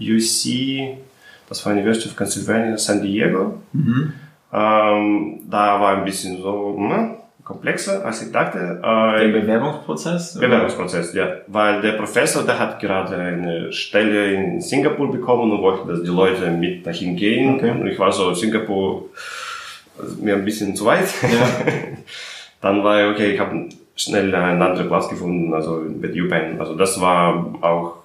[0.00, 0.96] UC,
[1.52, 3.58] das war University of Pennsylvania, San Diego.
[3.72, 4.14] Mhm.
[4.54, 8.80] Ähm, da war ein bisschen so hm, komplexer, als ich dachte.
[8.82, 10.38] Der Äh, Bewerbungsprozess?
[10.38, 11.28] Bewerbungsprozess, ja.
[11.48, 16.08] Weil der Professor, der hat gerade eine Stelle in Singapur bekommen und wollte, dass die
[16.08, 17.56] Leute mit dahin gehen.
[17.56, 17.70] Okay.
[17.70, 19.10] Und ich war so, Singapur
[19.98, 21.08] also mir ein bisschen zu weit.
[21.22, 21.72] Ja.
[22.62, 26.58] Dann war ich, okay, ich habe schnell einen anderen Platz gefunden, also mit UPenn.
[26.58, 27.96] Also das war auch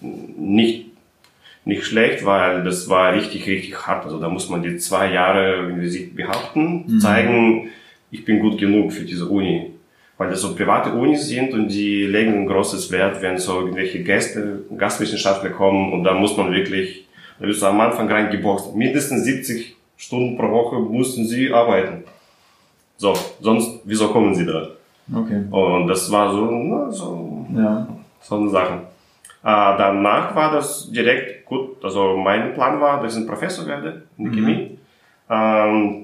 [0.00, 0.86] nicht,
[1.66, 4.04] nicht schlecht, weil das war richtig, richtig hart.
[4.04, 7.70] Also da muss man die zwei Jahre irgendwie sich behaupten, zeigen,
[8.10, 9.72] ich bin gut genug für diese Uni.
[10.16, 14.02] Weil das so private Unis sind und die legen ein großes Wert, wenn so irgendwelche
[14.02, 17.06] Gäste, Gastwissenschaftler kommen und da muss man wirklich,
[17.38, 18.74] da bist du am Anfang reingeboxt.
[18.76, 22.04] Mindestens 70 Stunden pro Woche mussten sie arbeiten.
[22.96, 24.68] So, sonst, wieso kommen sie da?
[25.12, 25.42] Okay.
[25.50, 27.86] Und das war so, na, so, Ja.
[28.20, 28.72] so eine Sache.
[29.42, 31.82] Äh, danach war das direkt gut.
[31.84, 34.78] Also mein Plan war, dass ich ein Professor werde in der Chemie.
[35.30, 36.02] Ähm,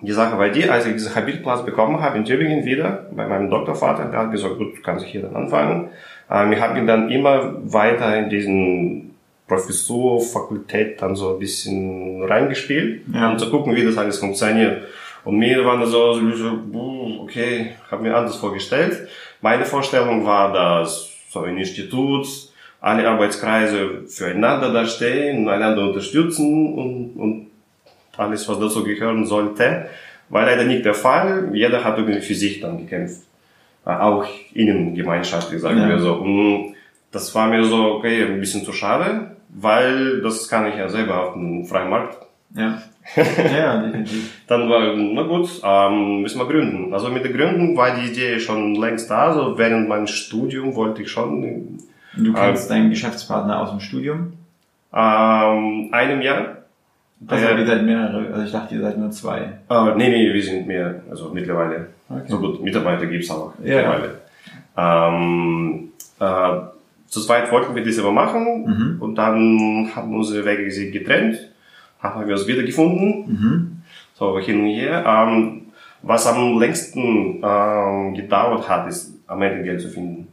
[0.00, 3.48] die Sache war die, als ich diesen Habilplatz bekommen habe in Tübingen wieder, bei meinem
[3.50, 5.88] Doktorvater, der hat gesagt, gut, du kannst hier dann anfangen.
[6.30, 9.14] Ähm, ich habe ihn dann immer weiter in diesen
[9.48, 13.30] Professur, Fakultät dann so ein bisschen reingespielt, Ja.
[13.30, 14.82] um zu gucken, wie das alles funktioniert.
[15.24, 16.58] Und mir war das so, so,
[17.22, 19.08] okay, habe mir anders vorgestellt.
[19.40, 22.26] Meine Vorstellung war, dass so ein Institut,
[22.86, 27.46] alle Arbeitskreise füreinander da stehen, einander unterstützen und, und
[28.16, 29.86] alles, was dazu gehören sollte.
[30.28, 31.50] War leider nicht der Fall.
[31.52, 33.22] Jeder hat irgendwie für sich dann gekämpft.
[33.84, 35.88] Äh, Auch innengemeinschaftlich, sagen Ja.
[35.88, 36.14] wir so.
[36.14, 36.74] Und
[37.12, 41.14] das war mir so, okay, ein bisschen zu schade, weil das kann ich ja selber
[41.28, 42.18] auf dem freien Markt
[42.54, 42.82] Ja.
[43.56, 44.32] Ja, definitiv.
[44.48, 46.92] dann war, na gut, ähm, müssen wir gründen.
[46.92, 49.26] Also mit der Gründung war die Idee schon längst da.
[49.28, 51.78] Also während meinem Studium wollte ich schon
[52.16, 54.32] du kennst deinen Geschäftspartner aus dem Studium?
[54.92, 56.56] ähm, einem Jahr.
[57.26, 59.38] Also Der- ihr seid mehrere, also ich dachte, ihr seid nur zwei.
[59.70, 61.88] Äh, nee, nee, wir sind mehr, also mittlerweile.
[62.08, 62.22] Okay.
[62.28, 63.76] So gut, Mitarbeiter gibt's auch Ja.
[63.76, 64.20] mittlerweile.
[64.76, 65.88] Ähm,
[66.20, 66.50] äh,
[67.08, 68.96] zu zweit wollten wir das aber machen Mhm.
[69.02, 71.38] und dann haben unsere Wege sich getrennt,
[72.00, 73.76] haben wir uns wiedergefunden, Mhm.
[74.14, 75.04] so hin und her.
[75.06, 75.62] Ähm,
[76.02, 80.25] was am längsten ähm, gedauert hat, ist am Ende Geld zu finden.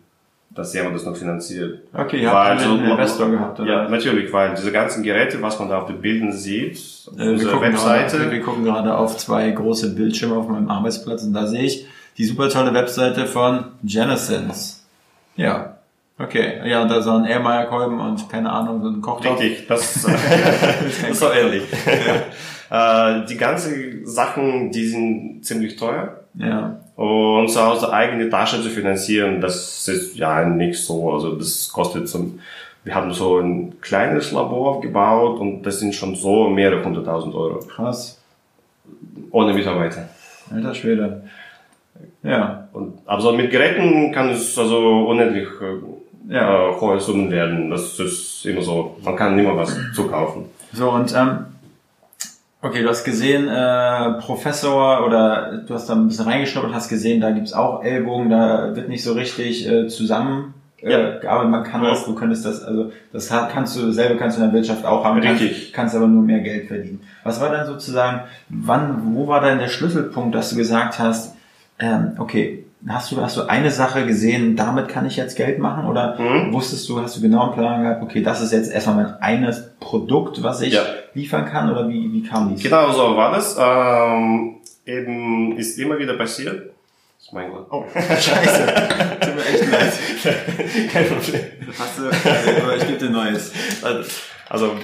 [0.56, 1.80] Dass jemand das noch finanziert.
[1.94, 3.70] Okay, ihr Weil habt so- einen Investor gehabt, oder?
[3.70, 7.20] Ja, natürlich, weil diese ganzen Geräte, was man da auf den Bildern sieht, auf Äh,
[7.26, 11.34] wir, unserer Webseite, Gerade, wir gucken gerade auf zwei große Bildschirme auf meinem Arbeitsplatz und
[11.34, 11.86] da sehe ich
[12.18, 14.86] die super tolle Webseite von Genesis.
[15.36, 15.78] Ja.
[16.20, 16.62] Okay.
[16.70, 19.39] Ja, da so ein Ehrmeierkolben und keine Ahnung, so ein Kochtopf.
[19.39, 21.63] Richtig, das, das ist so ähnlich.
[22.70, 26.20] äh, die ganzen Sachen, die sind ziemlich teuer.
[26.36, 26.78] Ja.
[26.96, 31.12] Und so aus der eigenen Tasche zu finanzieren, das ist ja nicht so.
[31.12, 32.32] Also das kostet so,
[32.84, 37.60] wir haben so ein kleines Labor aufgebaut und das sind schon so mehrere hunderttausend Euro.
[37.60, 38.20] Krass.
[39.32, 40.08] Ohne Mitarbeiter.
[40.54, 41.24] Alter Schwede.
[42.22, 42.68] Ja.
[42.74, 46.70] Und, aber so mit Geräten kann es also unendlich äh, Ja.
[46.70, 47.70] äh, hohe Summen werden.
[47.72, 48.98] Das ist immer so.
[49.04, 50.46] Man kann immer was zukaufen.
[50.74, 51.46] So, und ähm,
[52.63, 57.21] okay, du hast gesehen, äh, Professor oder du hast da ein bisschen reingeschnuppert, hast gesehen,
[57.21, 61.19] da gibt's auch Ellbogen, da wird nicht so richtig äh, zusammen äh, Ja.
[61.19, 61.52] gearbeitet.
[61.52, 61.89] Man kann Ja.
[61.91, 65.04] das, du könntest das, also das kannst du selber kannst du in der Wirtschaft auch
[65.06, 65.52] haben, Richtig.
[65.52, 67.02] Kannst, kannst aber nur mehr Geld verdienen.
[67.23, 71.36] Was war dann sozusagen, wann, wo war dann der Schlüsselpunkt, dass du gesagt hast,
[71.80, 75.86] ähm, okay, hast du, hast du eine Sache gesehen, damit kann ich jetzt Geld machen?
[75.86, 76.52] Oder Mhm.
[76.54, 79.72] wusstest du, hast du genau einen Plan gehabt, okay, das ist jetzt erstmal mein eines
[79.80, 80.82] Produkt, was ich Ja.
[81.13, 81.72] liefern kann?
[81.72, 82.63] Oder wie, wie kam dies?
[82.63, 83.58] Genau so war das.
[83.60, 86.72] Ähm, eben ist immer wieder passiert.
[87.17, 87.67] Das ist mein Gott.
[87.72, 88.65] Oh, scheiße.
[89.22, 89.93] Tut mir echt leid.
[90.91, 91.41] Kein Problem.
[91.80, 93.52] Hast du, also, ich gebe dir Neues.
[93.82, 94.10] Also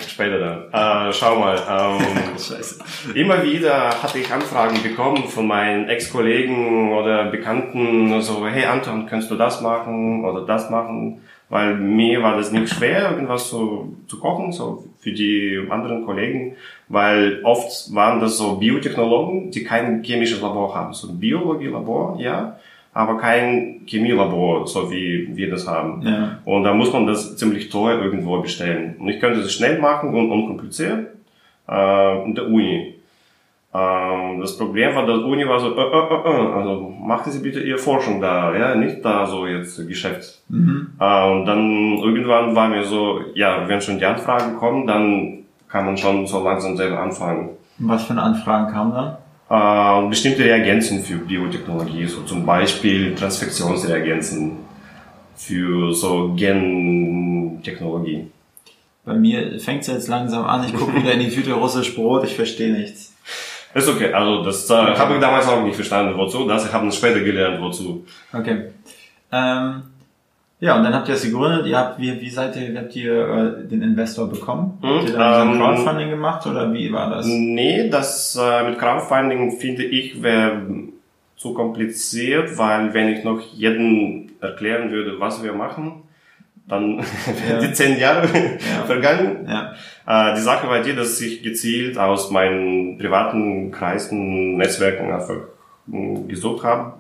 [0.08, 1.10] später dann.
[1.10, 1.58] Äh, schau mal.
[1.58, 2.84] Ähm, Scheiße.
[3.15, 9.30] immer wieder hatte ich Anfragen bekommen von meinen Ex-Kollegen oder Bekannten, so, hey Anton, kannst
[9.30, 11.22] du das machen oder das machen?
[11.50, 16.56] Weil mir war das nicht schwer, irgendwas so zu kochen, so für die anderen Kollegen,
[16.89, 20.93] weil oft waren das so Biotechnologen, die kein chemisches Labor haben.
[20.93, 22.60] So ein Biologie-Labor, ja,
[22.93, 26.02] aber kein Chemielabor, so wie wir das haben.
[26.02, 26.39] Ja.
[26.45, 28.95] Und da muss man das ziemlich teuer irgendwo bestellen.
[28.99, 31.08] Und ich könnte das schnell machen und unkompliziert
[31.67, 32.95] äh, in der Uni.
[33.71, 37.39] Ähm, das Problem war, dass Uni war so, äh, äh, äh, äh, also machen Sie
[37.39, 40.41] bitte Ihre Forschung da, ja, nicht da so jetzt Geschäft.
[40.49, 40.93] Mhm.
[40.99, 45.86] Äh, und dann irgendwann war mir so, ja, wenn schon die Anfragen kommen, dann kann
[45.86, 47.49] man schon so langsam selber anfangen.
[47.78, 49.17] Was für eine Anfragen kamen dann?
[49.49, 54.57] Äh, bestimmte Reagenzen für Biotechnologie, so zum Beispiel Transfektionsreagenzen
[55.35, 58.27] für so Gentechnologie.
[59.05, 60.65] Bei mir fängt's jetzt langsam an.
[60.65, 62.25] Ich gucke wieder in die Tüte russisch Brot.
[62.25, 63.15] Ich verstehe nichts.
[63.73, 66.47] Ist okay, also das äh, habe ich damals auch nicht verstanden, wozu.
[66.47, 68.05] Das ich habe es später gelernt, wozu.
[68.31, 68.65] Okay.
[69.31, 69.83] Ähm,
[70.62, 71.65] ja, und dann habt ihr es gegründet.
[71.67, 73.13] Ihr habt, wie, wie seid ihr, wie habt ihr
[73.63, 74.78] äh, den Investor bekommen?
[74.82, 77.26] Hm, habt ihr dann ähm, Crowdfunding gemacht oder wie war das?
[77.26, 80.62] Nee, das äh, mit Crowdfunding finde ich wäre
[81.38, 86.04] zu kompliziert, weil wenn ich noch jedem erklären würde, was wir machen,
[86.67, 86.98] dann
[87.48, 87.67] wären Ja.
[87.67, 88.28] die zehn Jahre
[88.86, 89.48] vergangen.
[89.48, 89.74] Ja.
[90.06, 95.38] Äh, die Sache war die, dass ich gezielt aus meinen privaten Kreisen, Netzwerken einfach
[95.88, 96.93] mh, gesucht habe,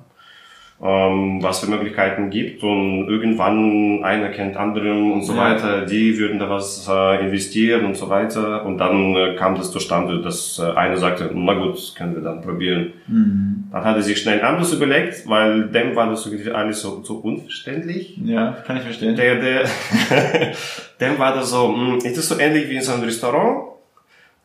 [0.81, 5.51] ähm, was für Möglichkeiten gibt und irgendwann einer kennt anderen und so Ja.
[5.51, 9.71] weiter, die würden da was äh, investieren und so weiter und dann äh, kam das
[9.71, 12.93] zustande, dass äh, einer sagte, na gut, können wir dann probieren.
[13.07, 13.65] Mhm.
[13.73, 17.15] Dann hat er sich schnell anders überlegt, weil dem war das irgendwie alles so, so
[17.17, 18.17] unverständlich.
[18.23, 19.15] Ja, kann ich verstehen.
[19.17, 19.63] Der, der,
[21.01, 23.65] dem war das so, mh, ist das so ähnlich wie in so einem Restaurant?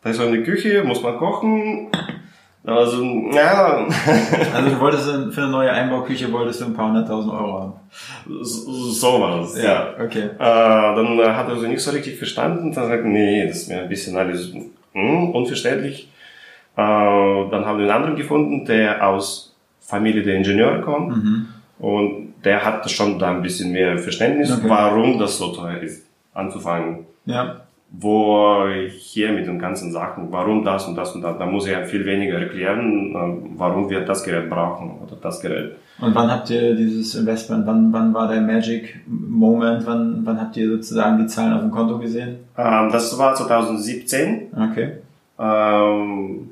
[0.03, 1.89] Da ist so eine Küche, muss man kochen.
[2.67, 3.87] Also, ja,
[4.55, 7.73] Also du wolltest für eine neue Einbauküche wolltest du ein paar hunderttausend Euro haben.
[8.43, 9.89] so so war das, ja.
[10.03, 10.31] Okay.
[10.39, 12.73] Äh, dann hat er so nicht so richtig verstanden.
[12.73, 14.53] Dann sagt er, nee, das ist mir ein bisschen alles
[14.93, 16.09] hm, unverständlich.
[16.77, 21.17] Äh, dann haben wir einen anderen gefunden, der aus Familie der Ingenieure kommt.
[21.17, 21.49] Mhm.
[21.79, 24.69] Und der hat schon da ein bisschen mehr Verständnis, Okay.
[24.69, 27.01] warum das so teuer ist, anzufangen.
[27.27, 27.61] Ja.
[28.01, 31.73] Wo hier mit den ganzen Sachen, warum das und das und das, da muss ich
[31.73, 35.77] ja viel weniger erklären, äh, warum wir das Gerät brauchen oder das Gerät.
[36.01, 40.57] Und wann habt ihr dieses Investment, wann, wann war der Magic Moment, wann, wann habt
[40.57, 42.39] ihr sozusagen die Zahlen auf dem Konto gesehen?
[42.59, 44.49] Ähm, das war 2017.
[44.53, 44.93] Okay.
[45.39, 46.51] Ähm,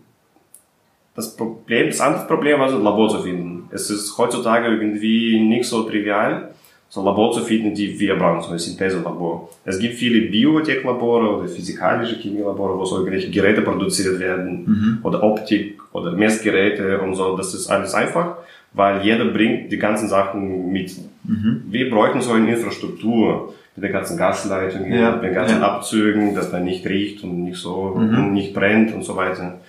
[1.14, 3.68] das Problem, das andere Problem war so ein Labor zu finden.
[3.70, 6.54] Es ist heutzutage irgendwie nicht so trivial,
[6.92, 9.48] so ein Labor zu finden, die wir brauchen, so ein Syntheselabor.
[9.64, 15.80] Es gibt viele Biotech-Labore oder physikalische Chemielabore, wo so irgendwelche Geräte produziert werden oder Optik
[15.94, 17.34] oder Messgeräte und so.
[17.34, 18.36] Das ist alles einfach,
[18.74, 20.94] weil jeder bringt die ganzen Sachen mit.
[21.24, 25.68] Wir bräuchten so eine Infrastruktur mit den ganzen Gasleitungen, Ja, mit den ganzen ja.
[25.72, 29.60] Abzügen, dass man nicht riecht und nicht so und nicht brennt und so weiter.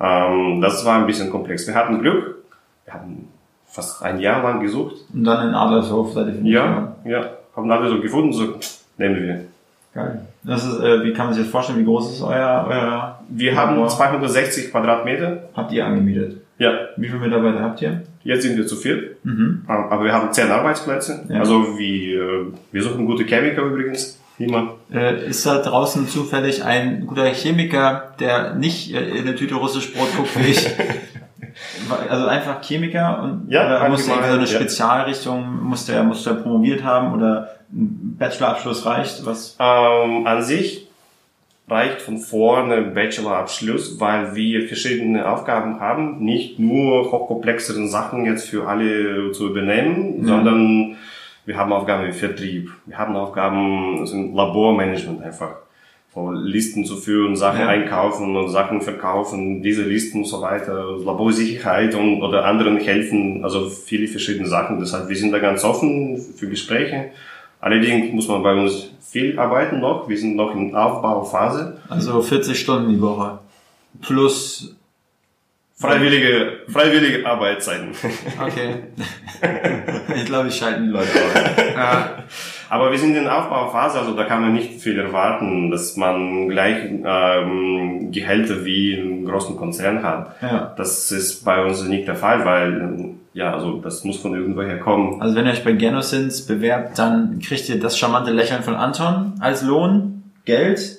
[0.00, 1.64] Ähm, das war ein bisschen komplex.
[1.64, 2.42] Wir hatten Glück.
[2.86, 3.28] Wir hatten
[3.72, 4.96] fast ein Jahr lang gesucht.
[5.12, 7.30] Und dann in Adlershof seid ihr für Ja, ja.
[7.56, 8.54] haben alle so gefunden, so,
[8.98, 9.40] nehmen wir.
[9.94, 10.20] Geil.
[10.44, 11.78] Das ist, äh, wie kann man sich das vorstellen?
[11.80, 13.88] Wie groß ist euer, euer Wir haben Labor?
[13.88, 15.48] 260 Quadratmeter.
[15.54, 16.38] Habt ihr angemietet?
[16.58, 18.02] Ja, Wie viele Mitarbeiter habt ihr?
[18.24, 19.16] jetzt sind wir zu viel.
[19.24, 19.64] Mhm.
[19.66, 21.24] Aber wir haben 10 Arbeitsplätze.
[21.28, 21.40] Ja.
[21.40, 24.18] Also wir, wir suchen gute Chemiker übrigens.
[24.38, 24.74] Immer.
[24.92, 29.92] Äh, ist da draußen zufällig ein guter Chemiker, der nicht äh, in eine Tüte russisch
[29.92, 30.66] Brot guckt wie ich?
[32.08, 34.46] Also einfach Chemiker und Ja, oder allgemein, irgendwie so eine.
[34.46, 39.24] Spezialrichtung, musste er, musste er promoviert haben oder ein Bachelorabschluss reicht?
[39.26, 39.56] Was?
[39.58, 40.88] Ähm, an sich
[41.68, 48.68] reicht von vorne Bachelorabschluss, weil wir verschiedene Aufgaben haben, nicht nur hochkomplexeren Sachen jetzt für
[48.68, 50.28] alle zu übernehmen, Ja.
[50.28, 50.96] sondern
[51.46, 55.54] wir haben Aufgaben wie Vertrieb, wir haben Aufgaben also im Labormanagement einfach,
[56.14, 57.68] Listen zu führen, Sachen Ja.
[57.68, 63.68] einkaufen und Sachen verkaufen, diese Listen und so weiter, Laborsicherheit und oder anderen helfen, also
[63.70, 64.78] viele verschiedene Sachen.
[64.78, 67.10] Deshalb wir sind da ganz offen für Gespräche.
[67.60, 70.08] Allerdings muss man bei uns viel arbeiten noch.
[70.08, 71.78] Wir sind noch in Aufbauphase.
[71.88, 73.38] Also 40 Stunden die Woche.
[74.00, 74.74] Plus,
[75.82, 77.88] Freiwillige, freiwillige Arbeitszeiten.
[78.40, 78.84] okay.
[80.14, 82.22] ich glaube, ich schalte die Leute aus.
[82.70, 86.76] Aber wir sind in Aufbauphase, also da kann man nicht viel erwarten, dass man gleich
[87.04, 90.36] ähm, Gehälter wie in großen Konzern hat.
[90.40, 90.72] Ja.
[90.76, 95.20] Das ist bei uns nicht der Fall, weil ja, also das muss von irgendwoher kommen.
[95.20, 99.34] Also wenn ihr euch bei Genosins bewerbt, dann kriegt ihr das charmante Lächeln von Anton
[99.40, 100.98] als Lohn, Geld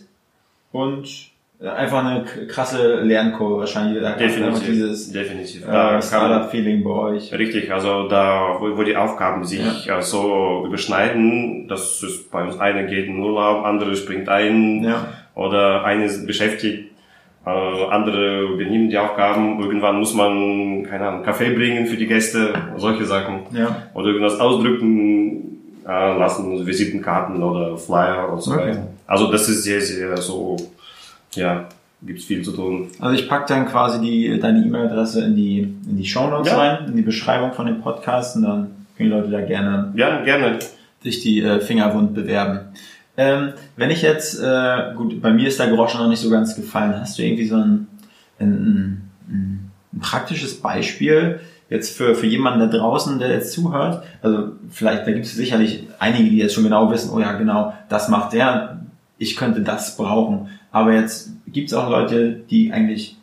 [0.72, 1.33] und
[1.64, 4.02] einfach eine krasse Lernkurve wahrscheinlich.
[4.18, 4.66] Definitiv.
[4.68, 5.66] Dieses Definitiv.
[5.66, 7.34] Da äh, Startup-Feeling bei euch.
[7.34, 12.60] Richtig, also da, wo, wo die Aufgaben sich äh, so überschneiden, dass es bei uns
[12.60, 15.08] einer geht in Urlaub, andere springt ein Ja.
[15.36, 16.90] oder eine ist beschäftigt,
[17.46, 19.62] äh, andere übernehmen die Aufgaben.
[19.62, 23.42] Irgendwann muss man, keine Ahnung, Kaffee bringen für die Gäste, solche Sachen.
[23.52, 23.84] Ja.
[23.94, 28.70] Oder irgendwas ausdrücken äh, lassen, Visitenkarten oder Flyer und so Okay.
[28.70, 28.88] weiter.
[29.08, 30.56] Also das ist sehr, sehr so,
[31.36, 31.68] ja,
[32.02, 32.88] gibt's viel zu tun.
[33.00, 36.58] Also ich pack dann quasi die, deine E-Mail-Adresse in die, in die Shownotes Ja.
[36.58, 38.68] rein, in die Beschreibung von dem Podcast und dann
[38.98, 40.60] können die Leute da gerne Ja, gerne.
[41.02, 42.60] sich die äh, Finger wund bewerben.
[43.16, 46.56] Ähm, wenn ich jetzt, äh, gut, bei mir ist der Groschen noch nicht so ganz
[46.56, 47.00] gefallen.
[47.00, 47.88] Hast du irgendwie so ein,
[48.40, 48.52] ein,
[49.30, 54.04] ein, ein praktisches Beispiel jetzt für, für jemanden da draußen, der jetzt zuhört?
[54.22, 57.74] Also vielleicht, da gibt es sicherlich einige, die jetzt schon genau wissen, oh ja, genau,
[57.90, 58.82] das macht der,
[59.20, 60.50] ich könnte das brauchen.
[60.74, 63.16] Aber jetzt gibt es auch Leute, die eigentlich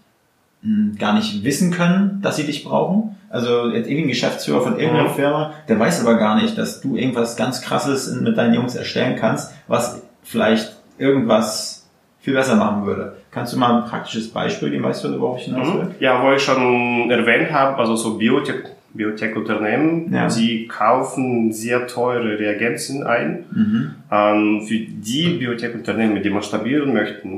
[0.63, 3.17] mh, gar nicht wissen können, dass sie dich brauchen.
[3.29, 5.15] Also jetzt irgendwie ein Geschäftsführer von irgendeiner Mhm.
[5.15, 9.17] Firma, der weiß aber gar nicht, dass du irgendwas ganz krasses mit deinen Jungs erstellen
[9.17, 11.87] kannst, was vielleicht irgendwas
[12.21, 13.17] viel besser machen würde.
[13.31, 15.85] Kannst du mal ein praktisches Beispiel geben, weißt du, worauf ich hinaus will?
[15.85, 15.95] Mhm.
[16.01, 20.29] Ja, wo ich schon erwähnt habe, also so Biotech, Biotech-Unternehmen, Ja.
[20.29, 23.45] die kaufen sehr teure Reagenzien ein.
[23.53, 23.91] Mhm.
[24.11, 27.37] Ähm, für die Biotech-Unternehmen, die masturbieren möchten,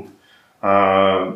[0.61, 0.65] äh,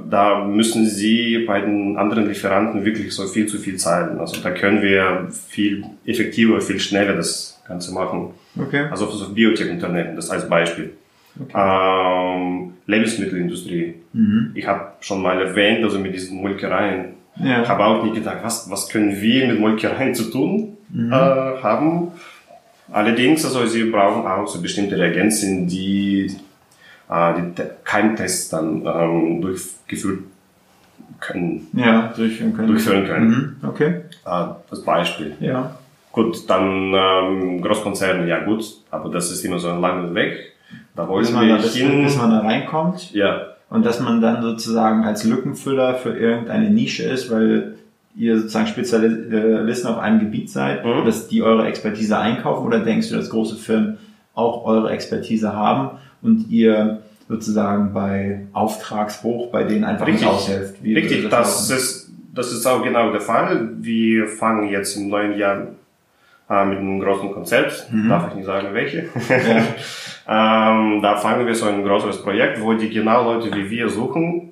[0.09, 4.19] da müssen sie bei den anderen Lieferanten wirklich so viel zu viel zahlen.
[4.19, 8.29] Also da können wir viel effektiver, viel schneller das Ganze machen.
[8.57, 8.85] Okay.
[8.89, 10.91] Also für Biotech-Unternehmen, das als Beispiel.
[11.53, 13.95] Ähm, Lebensmittelindustrie.
[14.13, 14.51] Mhm.
[14.55, 17.16] Ich habe schon mal erwähnt, also mit diesen Molkereien.
[17.39, 17.67] Ich Ja.
[17.67, 21.11] habe auch nicht gedacht, was, was können wir mit Molkereien zu tun Mhm.
[21.11, 22.11] äh, haben.
[22.91, 26.35] Allerdings, also sie brauchen auch so bestimmte Reagenzien, die
[27.09, 30.19] äh, die Te- Keimtests dann ähm, durchgeführt
[31.19, 32.67] können, Ja, durchführen können.
[32.67, 33.29] durchführen können.
[33.61, 33.67] Mhm.
[33.69, 34.01] Okay.
[34.25, 35.35] Äh, das Beispiel.
[35.39, 35.75] Ja.
[36.11, 40.53] Gut, dann ähm, Großkonzerne, ja gut, aber das ist immer so ein langer Weg.
[40.95, 42.03] Da wollen Bis man, da, wir bis, hin.
[42.03, 43.13] bis man da reinkommt.
[43.13, 47.75] ja, Und dass man dann sozusagen als Lückenfüller für irgendeine Nische ist, weil
[48.15, 51.05] ihr sozusagen Spezialisten auf einem Gebiet seid, Mhm.
[51.05, 53.97] dass die eure Expertise einkaufen oder denkst du, dass große Firmen
[54.33, 60.23] auch eure Expertise haben und ihr sozusagen bei Auftragshoch bei denen einfach Richtig.
[60.25, 60.81] nicht aushelft?
[60.83, 61.77] Wie Richtig, das laufen?
[61.77, 63.69] ist, das ist auch genau der Fall.
[63.79, 65.67] Wir fangen jetzt im neuen Jahr
[66.49, 68.07] äh, mit einem großen Konzept, Mhm.
[68.09, 69.09] darf ich nicht sagen welche.
[69.29, 69.63] Ja.
[70.27, 74.51] ähm, da fangen wir so ein größeres Projekt, wo die genau Leute wie wir suchen,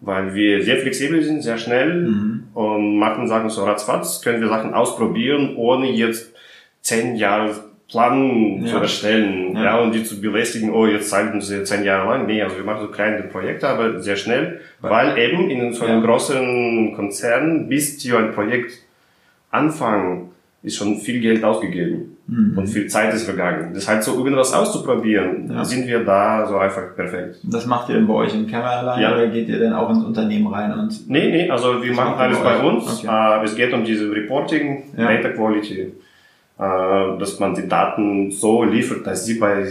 [0.00, 2.44] weil wir sehr flexibel sind, sehr schnell Mhm.
[2.54, 6.34] und machen Sachen so ratzfatz, können wir Sachen ausprobieren, ohne jetzt
[6.82, 7.54] zehn Jahre
[7.88, 8.80] Plan zu Ja.
[8.80, 9.62] erstellen, Ja.
[9.64, 9.78] ja.
[9.78, 12.26] und die zu belästigen, oh, jetzt zahlen sie zehn Jahre lang.
[12.26, 16.00] Nee, also wir machen so kleine Projekte, aber sehr schnell, weil eben in so einem
[16.00, 16.06] Ja.
[16.06, 18.72] großen Konzern, bis die ein Projekt
[19.50, 20.30] anfangen,
[20.64, 22.56] ist schon viel Geld ausgegeben Mhm.
[22.56, 23.72] und viel Zeit ist vergangen.
[23.74, 25.62] Das heißt, so irgendwas auszuprobieren, Ja.
[25.62, 27.36] sind wir da so einfach perfekt.
[27.42, 29.12] Das macht ihr denn bei euch im Kämmerlein Ja.
[29.14, 32.38] oder geht ihr denn auch ins Unternehmen rein und Nee, nee, also wir machen alles
[32.40, 33.04] bei uns.
[33.04, 33.40] Okay.
[33.40, 35.04] Äh, es geht um diese Reporting, Ja.
[35.12, 35.92] Data Quality.
[36.56, 39.66] äh, dass man die Daten so liefert, dass sie bei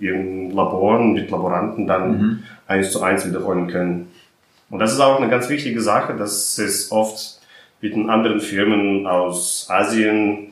[0.00, 4.08] ihren Laboren mit Laboranten dann eins zu eins wiederholen können.
[4.68, 7.35] Und das ist auch eine ganz wichtige Sache, dass es oft
[7.80, 10.48] mit den anderen Firmen aus Asien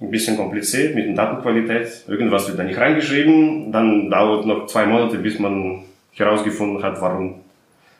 [0.00, 1.88] ein bisschen kompliziert mit der Datenqualität.
[2.08, 7.36] Irgendwas wird da nicht reingeschrieben, dann dauert noch zwei Monate, bis man herausgefunden hat, warum.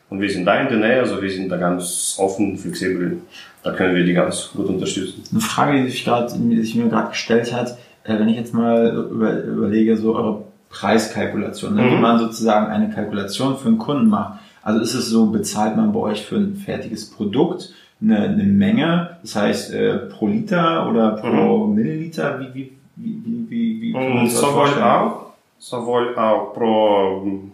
[0.09, 3.17] Und wir sind da in der Nähe, also wir sind da ganz offen, flexibel.
[3.63, 5.23] Da können wir die ganz gut unterstützen.
[5.31, 8.53] Eine Frage, die sich, grad, die sich mir gerade gestellt hat, äh, wenn ich jetzt
[8.53, 12.01] mal über, überlege, so eure Preiskalkulation, ne, wie Mhm.
[12.01, 14.39] man sozusagen eine Kalkulation für einen Kunden macht.
[14.63, 19.17] Also ist es so, bezahlt man bei euch für ein fertiges Produkt eine, eine Menge,
[19.21, 22.39] das heißt äh, pro Liter oder pro Milliliter?
[22.39, 24.83] Wie, wie, wie, wie, wie, wie kann man sich das sowohl vorstellen?
[24.85, 25.25] auch,
[25.57, 27.51] sowohl auch pro ähm,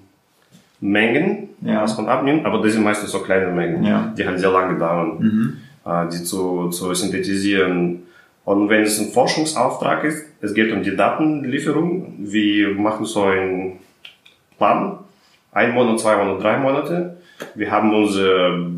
[0.81, 1.81] Mengen, Ja.
[1.83, 4.13] was man abnimmt, aber das sind meistens so kleine Mengen, Ja.
[4.17, 5.57] die halt sehr lange dauern, Mhm.
[5.85, 8.03] äh, die zu, zu synthetisieren.
[8.43, 13.79] Und wenn es ein Forschungsauftrag ist, es geht um die Datenlieferung, wir machen so einen
[14.57, 14.99] Plan,
[15.51, 17.17] ein Monat, zwei Monate, drei Monate.
[17.55, 18.69] Wir haben unsere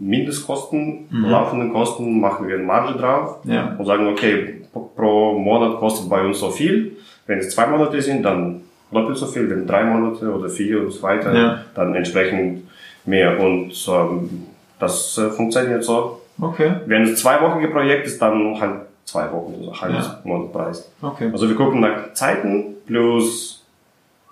[0.00, 3.74] Mindestkosten, laufenden Kosten, machen wir eine Marge drauf Ja.
[3.78, 4.62] und sagen, okay,
[4.96, 6.96] pro Monat kostet bei uns so viel.
[7.26, 9.48] Wenn es zwei Monate sind, dann doppelt so viel.
[9.50, 11.58] Wenn drei Monate oder vier und so weiter, Ja.
[11.74, 12.64] dann entsprechend
[13.04, 13.38] mehr.
[13.40, 14.46] Und ähm,
[14.78, 16.20] das äh, funktioniert so.
[16.40, 20.20] Okay, Wenn es zweiwöchige Projekt ist, dann halt zwei Wochen, also halbes Ja.
[20.24, 20.90] Monatpreis.
[21.02, 23.62] okay, Also wir gucken nach Zeiten plus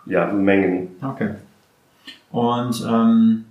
[0.07, 0.96] ja, Mengen.
[1.02, 1.31] okay.
[2.31, 3.44] Und ähm,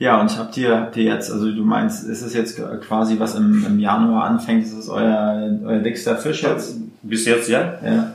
[0.00, 2.58] ja, und habt ihr, habt ihr jetzt, also du meinst, ist es jetzt
[2.88, 6.78] quasi, was im, im Januar anfängt, ist es euer, euer dickster Fisch jetzt?
[7.02, 7.74] Bis jetzt ja.
[7.84, 8.14] Ja.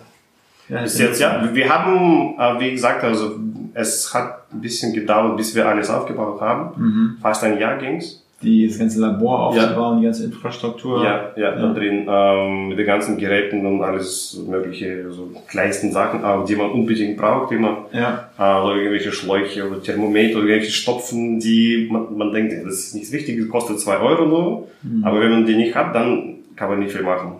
[0.67, 1.47] ja Bis jetzt ja.
[1.53, 3.39] Wir haben, äh, wie gesagt, also
[3.75, 6.81] es hat ein bisschen gedauert, bis wir alles aufgebaut haben.
[6.81, 7.17] Mhm.
[7.21, 8.24] Fast ein Jahr ging's.
[8.45, 9.63] Die, das ganze Labor Ja.
[9.63, 11.03] aufzubauen, die ganze Infrastruktur.
[11.03, 16.23] Ja, ja, da drin, ähm, mit den ganzen Geräten und alles mögliche, so kleinsten Sachen,
[16.23, 20.71] auch, die man unbedingt braucht, man, Ja, äh, oder irgendwelche Schläuche oder Thermometer oder irgendwelche
[20.71, 24.67] Stopfen, die man, man denkt, das ist nichts Wichtiges, kostet zwei Euro nur,
[25.03, 27.33] aber wenn man die nicht hat, dann kann man nicht viel machen.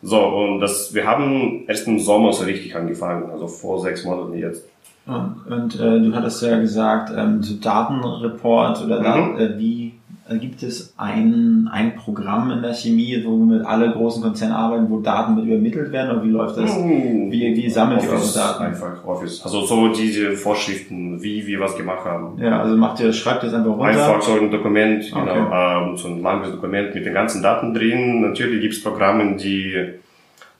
[0.00, 4.38] So, und das, wir haben erst im Sommer so richtig angefangen, also vor sechs Monaten
[4.38, 4.64] jetzt.
[5.06, 9.38] und, und äh, du hattest ja gesagt, ähm, so Datenreport oder da, Mhm.
[9.38, 9.87] äh, wie äh,
[10.34, 15.36] gibt es ein, ein Programm in der Chemie, womit alle großen Konzerne arbeiten, wo Daten
[15.36, 16.74] mit übermittelt werden oder wie läuft das?
[16.76, 18.64] Hm, Wie, wie sammelt ihr eure Daten?
[18.64, 19.42] einfach Office.
[19.42, 22.38] Also so diese Vorschriften, wie wir was gemacht haben.
[22.42, 23.86] Ja, also macht ihr, schreibt ihr das einfach runter?
[23.86, 25.88] Einfach so ein Dokument, genau, Okay.
[25.90, 28.20] ähm, so ein langes Dokument mit den ganzen Daten drin.
[28.20, 29.94] Natürlich gibt's Programme, die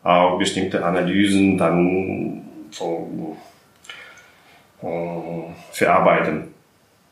[0.03, 3.37] auch bestimmte Analysen dann so
[4.83, 4.87] äh,
[5.73, 6.45] verarbeiten,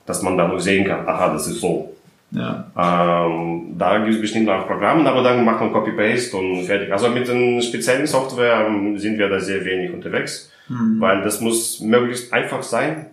[0.06, 1.92] dass man dann sehen kann, aha, das ist so.
[2.32, 6.92] Ja, Ähm, da gibt es bestimmt auch Programme, aber dann macht man Copy-Paste und fertig.
[6.92, 11.80] Also mit den speziellen Software ähm, sind wir da sehr wenig unterwegs, weil das muss
[11.80, 13.06] möglichst einfach sein,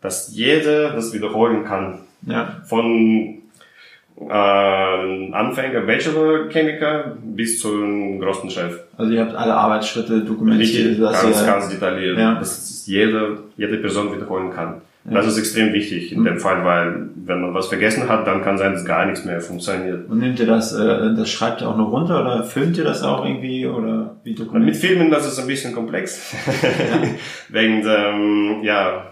[0.00, 1.98] dass jeder das wiederholen kann.
[2.24, 3.38] ja, Von
[4.20, 4.32] äh,
[5.32, 8.78] Anfänger, Bachelor-Chemiker bis zum großen Chef.
[8.96, 12.34] also ihr habt alle Arbeitsschritte dokumentiert, Richtig, ganz, ganz detailliert, Ja.
[12.34, 14.82] dass es jede, jede Person wiederholen kann.
[15.04, 18.58] Das ist extrem wichtig in dem Fall, weil wenn man was vergessen hat, dann kann
[18.58, 20.08] sein, dass gar nichts mehr funktioniert.
[20.10, 23.02] und nehmt ihr das, äh, das schreibt ihr auch noch runter oder filmt ihr das
[23.02, 24.76] auch irgendwie oder wie Und mit dokumentiert?
[24.76, 26.34] Filmen, das ist ein bisschen komplex.
[27.48, 29.04] Wegen, ähm, ja,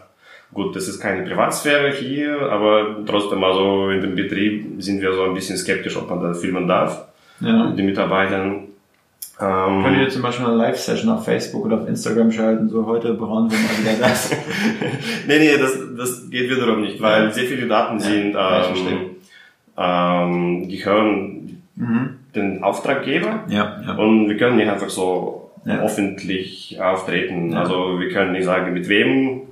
[0.52, 5.22] gut, das ist keine Privatsphäre hier, aber trotzdem, also in dem Betrieb sind wir so
[5.24, 7.06] ein bisschen skeptisch, ob man da filmen darf,
[7.40, 7.68] Ja.
[7.68, 8.64] mit den Mitarbeitern.
[9.40, 13.14] Ähm, Könnt ihr zum Beispiel eine Live-Session auf Facebook oder auf Instagram schalten, so heute
[13.14, 14.30] brauchen wir mal wieder das.
[15.28, 18.98] nee, nee, das, das geht wiederum nicht, weil sehr viele Daten sind, verstehen.
[19.76, 22.10] ähm, ähm, gehören mhm.
[22.34, 23.94] den Auftraggeber Ja, ja.
[23.94, 25.82] Und wir können nicht einfach so Ja.
[25.82, 27.52] öffentlich auftreten.
[27.52, 27.60] Ja.
[27.60, 29.42] Also wir können nicht sagen, mit wem,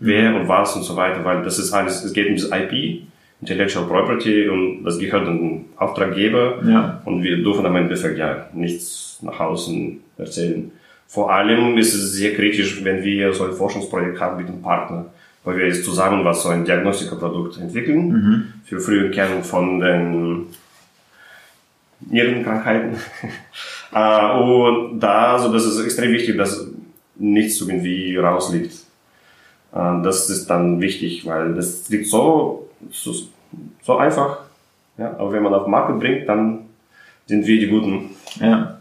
[0.00, 3.05] wer und was und so weiter, weil das ist alles, es geht um das IP,
[3.40, 7.02] Intellectual Property und das gehört dem Auftraggeber Ja.
[7.04, 10.70] und wir dürfen am Endeffekt ja nichts nach außen erzählen.
[11.06, 15.06] Vor allem ist es sehr kritisch, wenn wir so ein Forschungsprojekt haben mit einem Partner,
[15.44, 18.10] weil wir jetzt zusammen was so ein Diagnostikaprodukt entwickeln
[18.64, 20.46] für Früherkennung von den
[22.00, 22.96] Nierenkrankheiten.
[23.94, 26.66] äh, und da, also das ist extrem wichtig, dass
[27.16, 28.72] nichts irgendwie rausliegt.
[29.74, 33.12] Äh, das ist dann wichtig, weil das liegt so, so,
[33.82, 34.38] so einfach.
[34.98, 36.60] Ja, aber wenn man auf den Markt bringt, dann
[37.26, 38.10] sind wir die Guten.
[38.40, 38.78] Ja.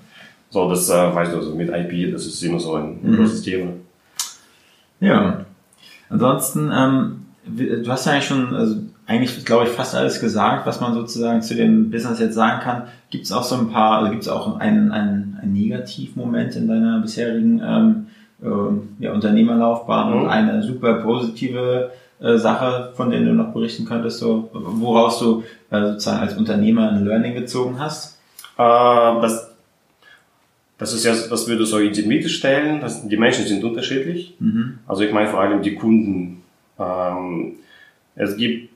[0.50, 3.72] So, das äh, weißt du, also mit IP, das ist immer so ein großes Thema.
[5.00, 5.46] Ja.
[6.10, 8.76] Ansonsten, ähm, du hast ja eigentlich schon, also
[9.08, 12.84] eigentlich, glaube ich, fast alles gesagt, was man sozusagen zu dem Business jetzt sagen kann.
[13.10, 16.68] Gibt es auch so ein paar, also gibt es auch einen, einen, einen Negativmoment in
[16.68, 18.08] deiner bisherigen ähm,
[18.44, 20.22] ähm, ja, Unternehmerlaufbahn Mhm.
[20.22, 25.44] und eine super positive äh, Sache, von der du noch berichten könntest, so, woraus du
[25.70, 28.18] äh, sozusagen als Unternehmer ein Learning gezogen hast?
[28.58, 29.52] Äh, das,
[30.78, 32.82] das ist ja, das würde so in die Mitte stellen.
[32.82, 34.36] Das, die Menschen sind unterschiedlich.
[34.40, 34.80] Mhm.
[34.88, 36.44] Also ich meine vor allem die Kunden.
[36.80, 37.54] Ähm,
[38.16, 38.70] es gibt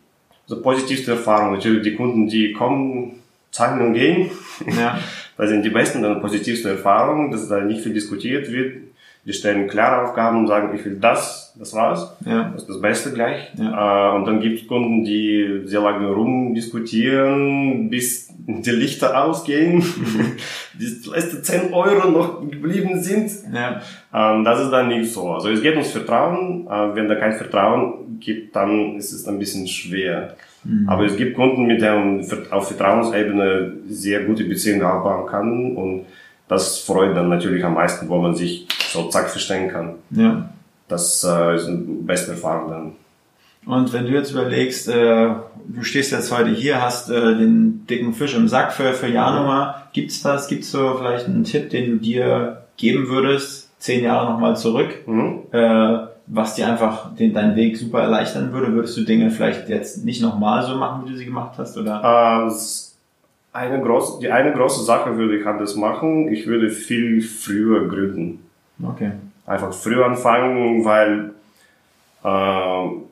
[0.45, 1.53] so positivste Erfahrungen.
[1.53, 3.21] Natürlich die Kunden, die kommen,
[3.51, 4.31] zahlen und gehen.
[4.77, 4.99] Ja.
[5.37, 8.88] Das sind die besten und positivste Erfahrungen, dass da nicht viel diskutiert wird.
[9.30, 12.17] Die stellen klare Aufgaben und sagen, ich will das, das war's.
[12.25, 12.49] Ja.
[12.51, 13.51] Das ist das Beste gleich.
[13.59, 14.13] Ja.
[14.13, 19.84] Äh, und dann gibt es Kunden, die sehr lange rumdiskutieren, bis die Lichter ausgehen,
[20.80, 23.30] bis die letzten 10 Euro noch geblieben sind.
[23.53, 23.84] Ja.
[24.11, 25.30] Ähm, das ist dann nicht so.
[25.30, 26.65] Also es geht ums Vertrauen.
[26.67, 30.36] Äh, wenn da kein Vertrauen gibt, dann ist es ein bisschen schwer.
[30.88, 36.05] Aber es gibt Kunden, mit denen man auf Vertrauensebene sehr gute Beziehungen aufbauen kann und
[36.49, 39.95] das freut dann natürlich am meisten, wo man sich so zack verstehen kann.
[40.11, 40.49] ja.
[40.89, 42.91] Das äh, ist eine beste Erfahrung dann.
[43.67, 45.27] Und wenn du jetzt überlegst, äh,
[45.67, 49.89] du stehst jetzt heute hier, hast äh, den dicken Fisch im Sack für, für Januar,
[49.93, 54.57] gibt's was, gibt's so vielleicht einen Tipp, den du dir geben würdest, zehn Jahre nochmal
[54.57, 55.41] zurück, Mhm.
[55.51, 58.73] äh, was dir einfach den, deinen Weg super erleichtern würde?
[58.73, 61.77] Würdest du Dinge vielleicht jetzt nicht nochmal so machen, wie du sie gemacht hast?
[61.77, 62.45] Oder?
[62.45, 62.88] Äh, s-
[63.53, 66.31] eine große, die eine große Sache würde ich anders machen.
[66.31, 68.45] Ich würde viel früher gründen.
[68.83, 69.11] Okay.
[69.45, 71.31] Einfach früh anfangen, weil
[72.23, 72.27] äh,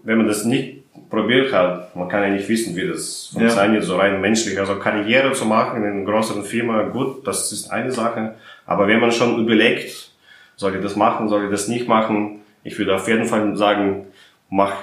[0.03, 0.77] wenn man das nicht
[1.09, 3.39] probiert hat, man kann ja nicht wissen, wie das Ja.
[3.41, 4.59] funktioniert, so rein menschlich.
[4.59, 8.35] Also Karriere zu machen in einer größeren Firma, gut, das ist eine Sache.
[8.65, 10.11] Aber wenn man schon überlegt,
[10.55, 14.07] soll ich das machen, soll ich das nicht machen, ich würde auf jeden Fall sagen,
[14.49, 14.73] mach.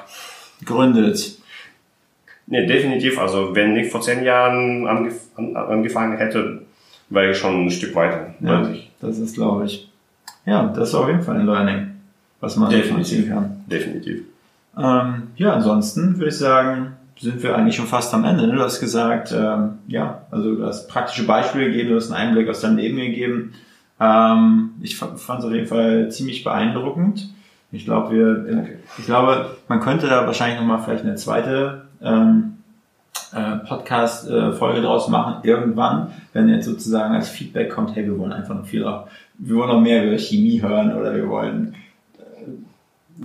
[0.64, 1.36] Gründet.
[2.46, 3.18] Nee, definitiv.
[3.18, 6.62] Also wenn ich vor zehn Jahren angef an, angefangen hätte,
[7.08, 8.34] wäre ich schon ein Stück weiter.
[8.40, 8.68] Ja,
[9.00, 9.90] das ist, glaube ich.
[10.46, 11.86] Ja, das ist auf jeden Fall ein Learning,
[12.40, 13.28] was man Definitiv.
[13.28, 13.64] kann.
[13.66, 14.24] Definitiv.
[14.76, 18.46] Ähm, ja, ansonsten würde ich sagen, sind wir eigentlich schon fast am Ende.
[18.46, 18.54] ne?
[18.54, 22.48] Du hast gesagt, ähm, ja, also du hast praktische Beispiele gegeben, du hast einen Einblick
[22.48, 23.54] aus deinem Leben gegeben.
[24.00, 27.30] Ähm, ich fand es auf jeden Fall ziemlich beeindruckend.
[27.70, 28.66] Ich glaube, wir,
[28.98, 32.58] ich glaube, man könnte da wahrscheinlich nochmal vielleicht eine zweite ähm,
[33.34, 38.54] äh, Podcast-Folge draus machen, irgendwann, wenn jetzt sozusagen als Feedback kommt, hey, wir wollen einfach
[38.54, 39.06] noch viel, auch-
[39.38, 41.74] wir wollen noch mehr über Chemie hören oder wir wollen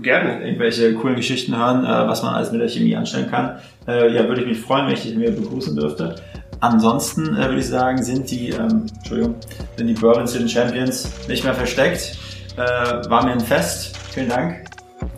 [0.02, 0.46] Gerne.
[0.46, 3.58] irgendwelche coolen Geschichten hören, äh, was man alles mit der Chemie anstellen kann.
[3.88, 6.16] Äh, ja, würde ich mich freuen, wenn ich dich mir begrüßen dürfte.
[6.60, 9.36] Ansonsten äh, würde ich sagen, sind die, ähm, Entschuldigung,
[9.78, 12.18] sind die Berlin City Champions nicht mehr versteckt.
[12.56, 13.98] Äh, war mir ein Fest.
[14.12, 14.69] Vielen Dank.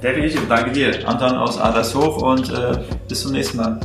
[0.02, 0.48] Definitiv.
[0.48, 1.08] Danke dir.
[1.08, 3.80] Anton aus Adlershof und äh, bis zum nächsten Mal.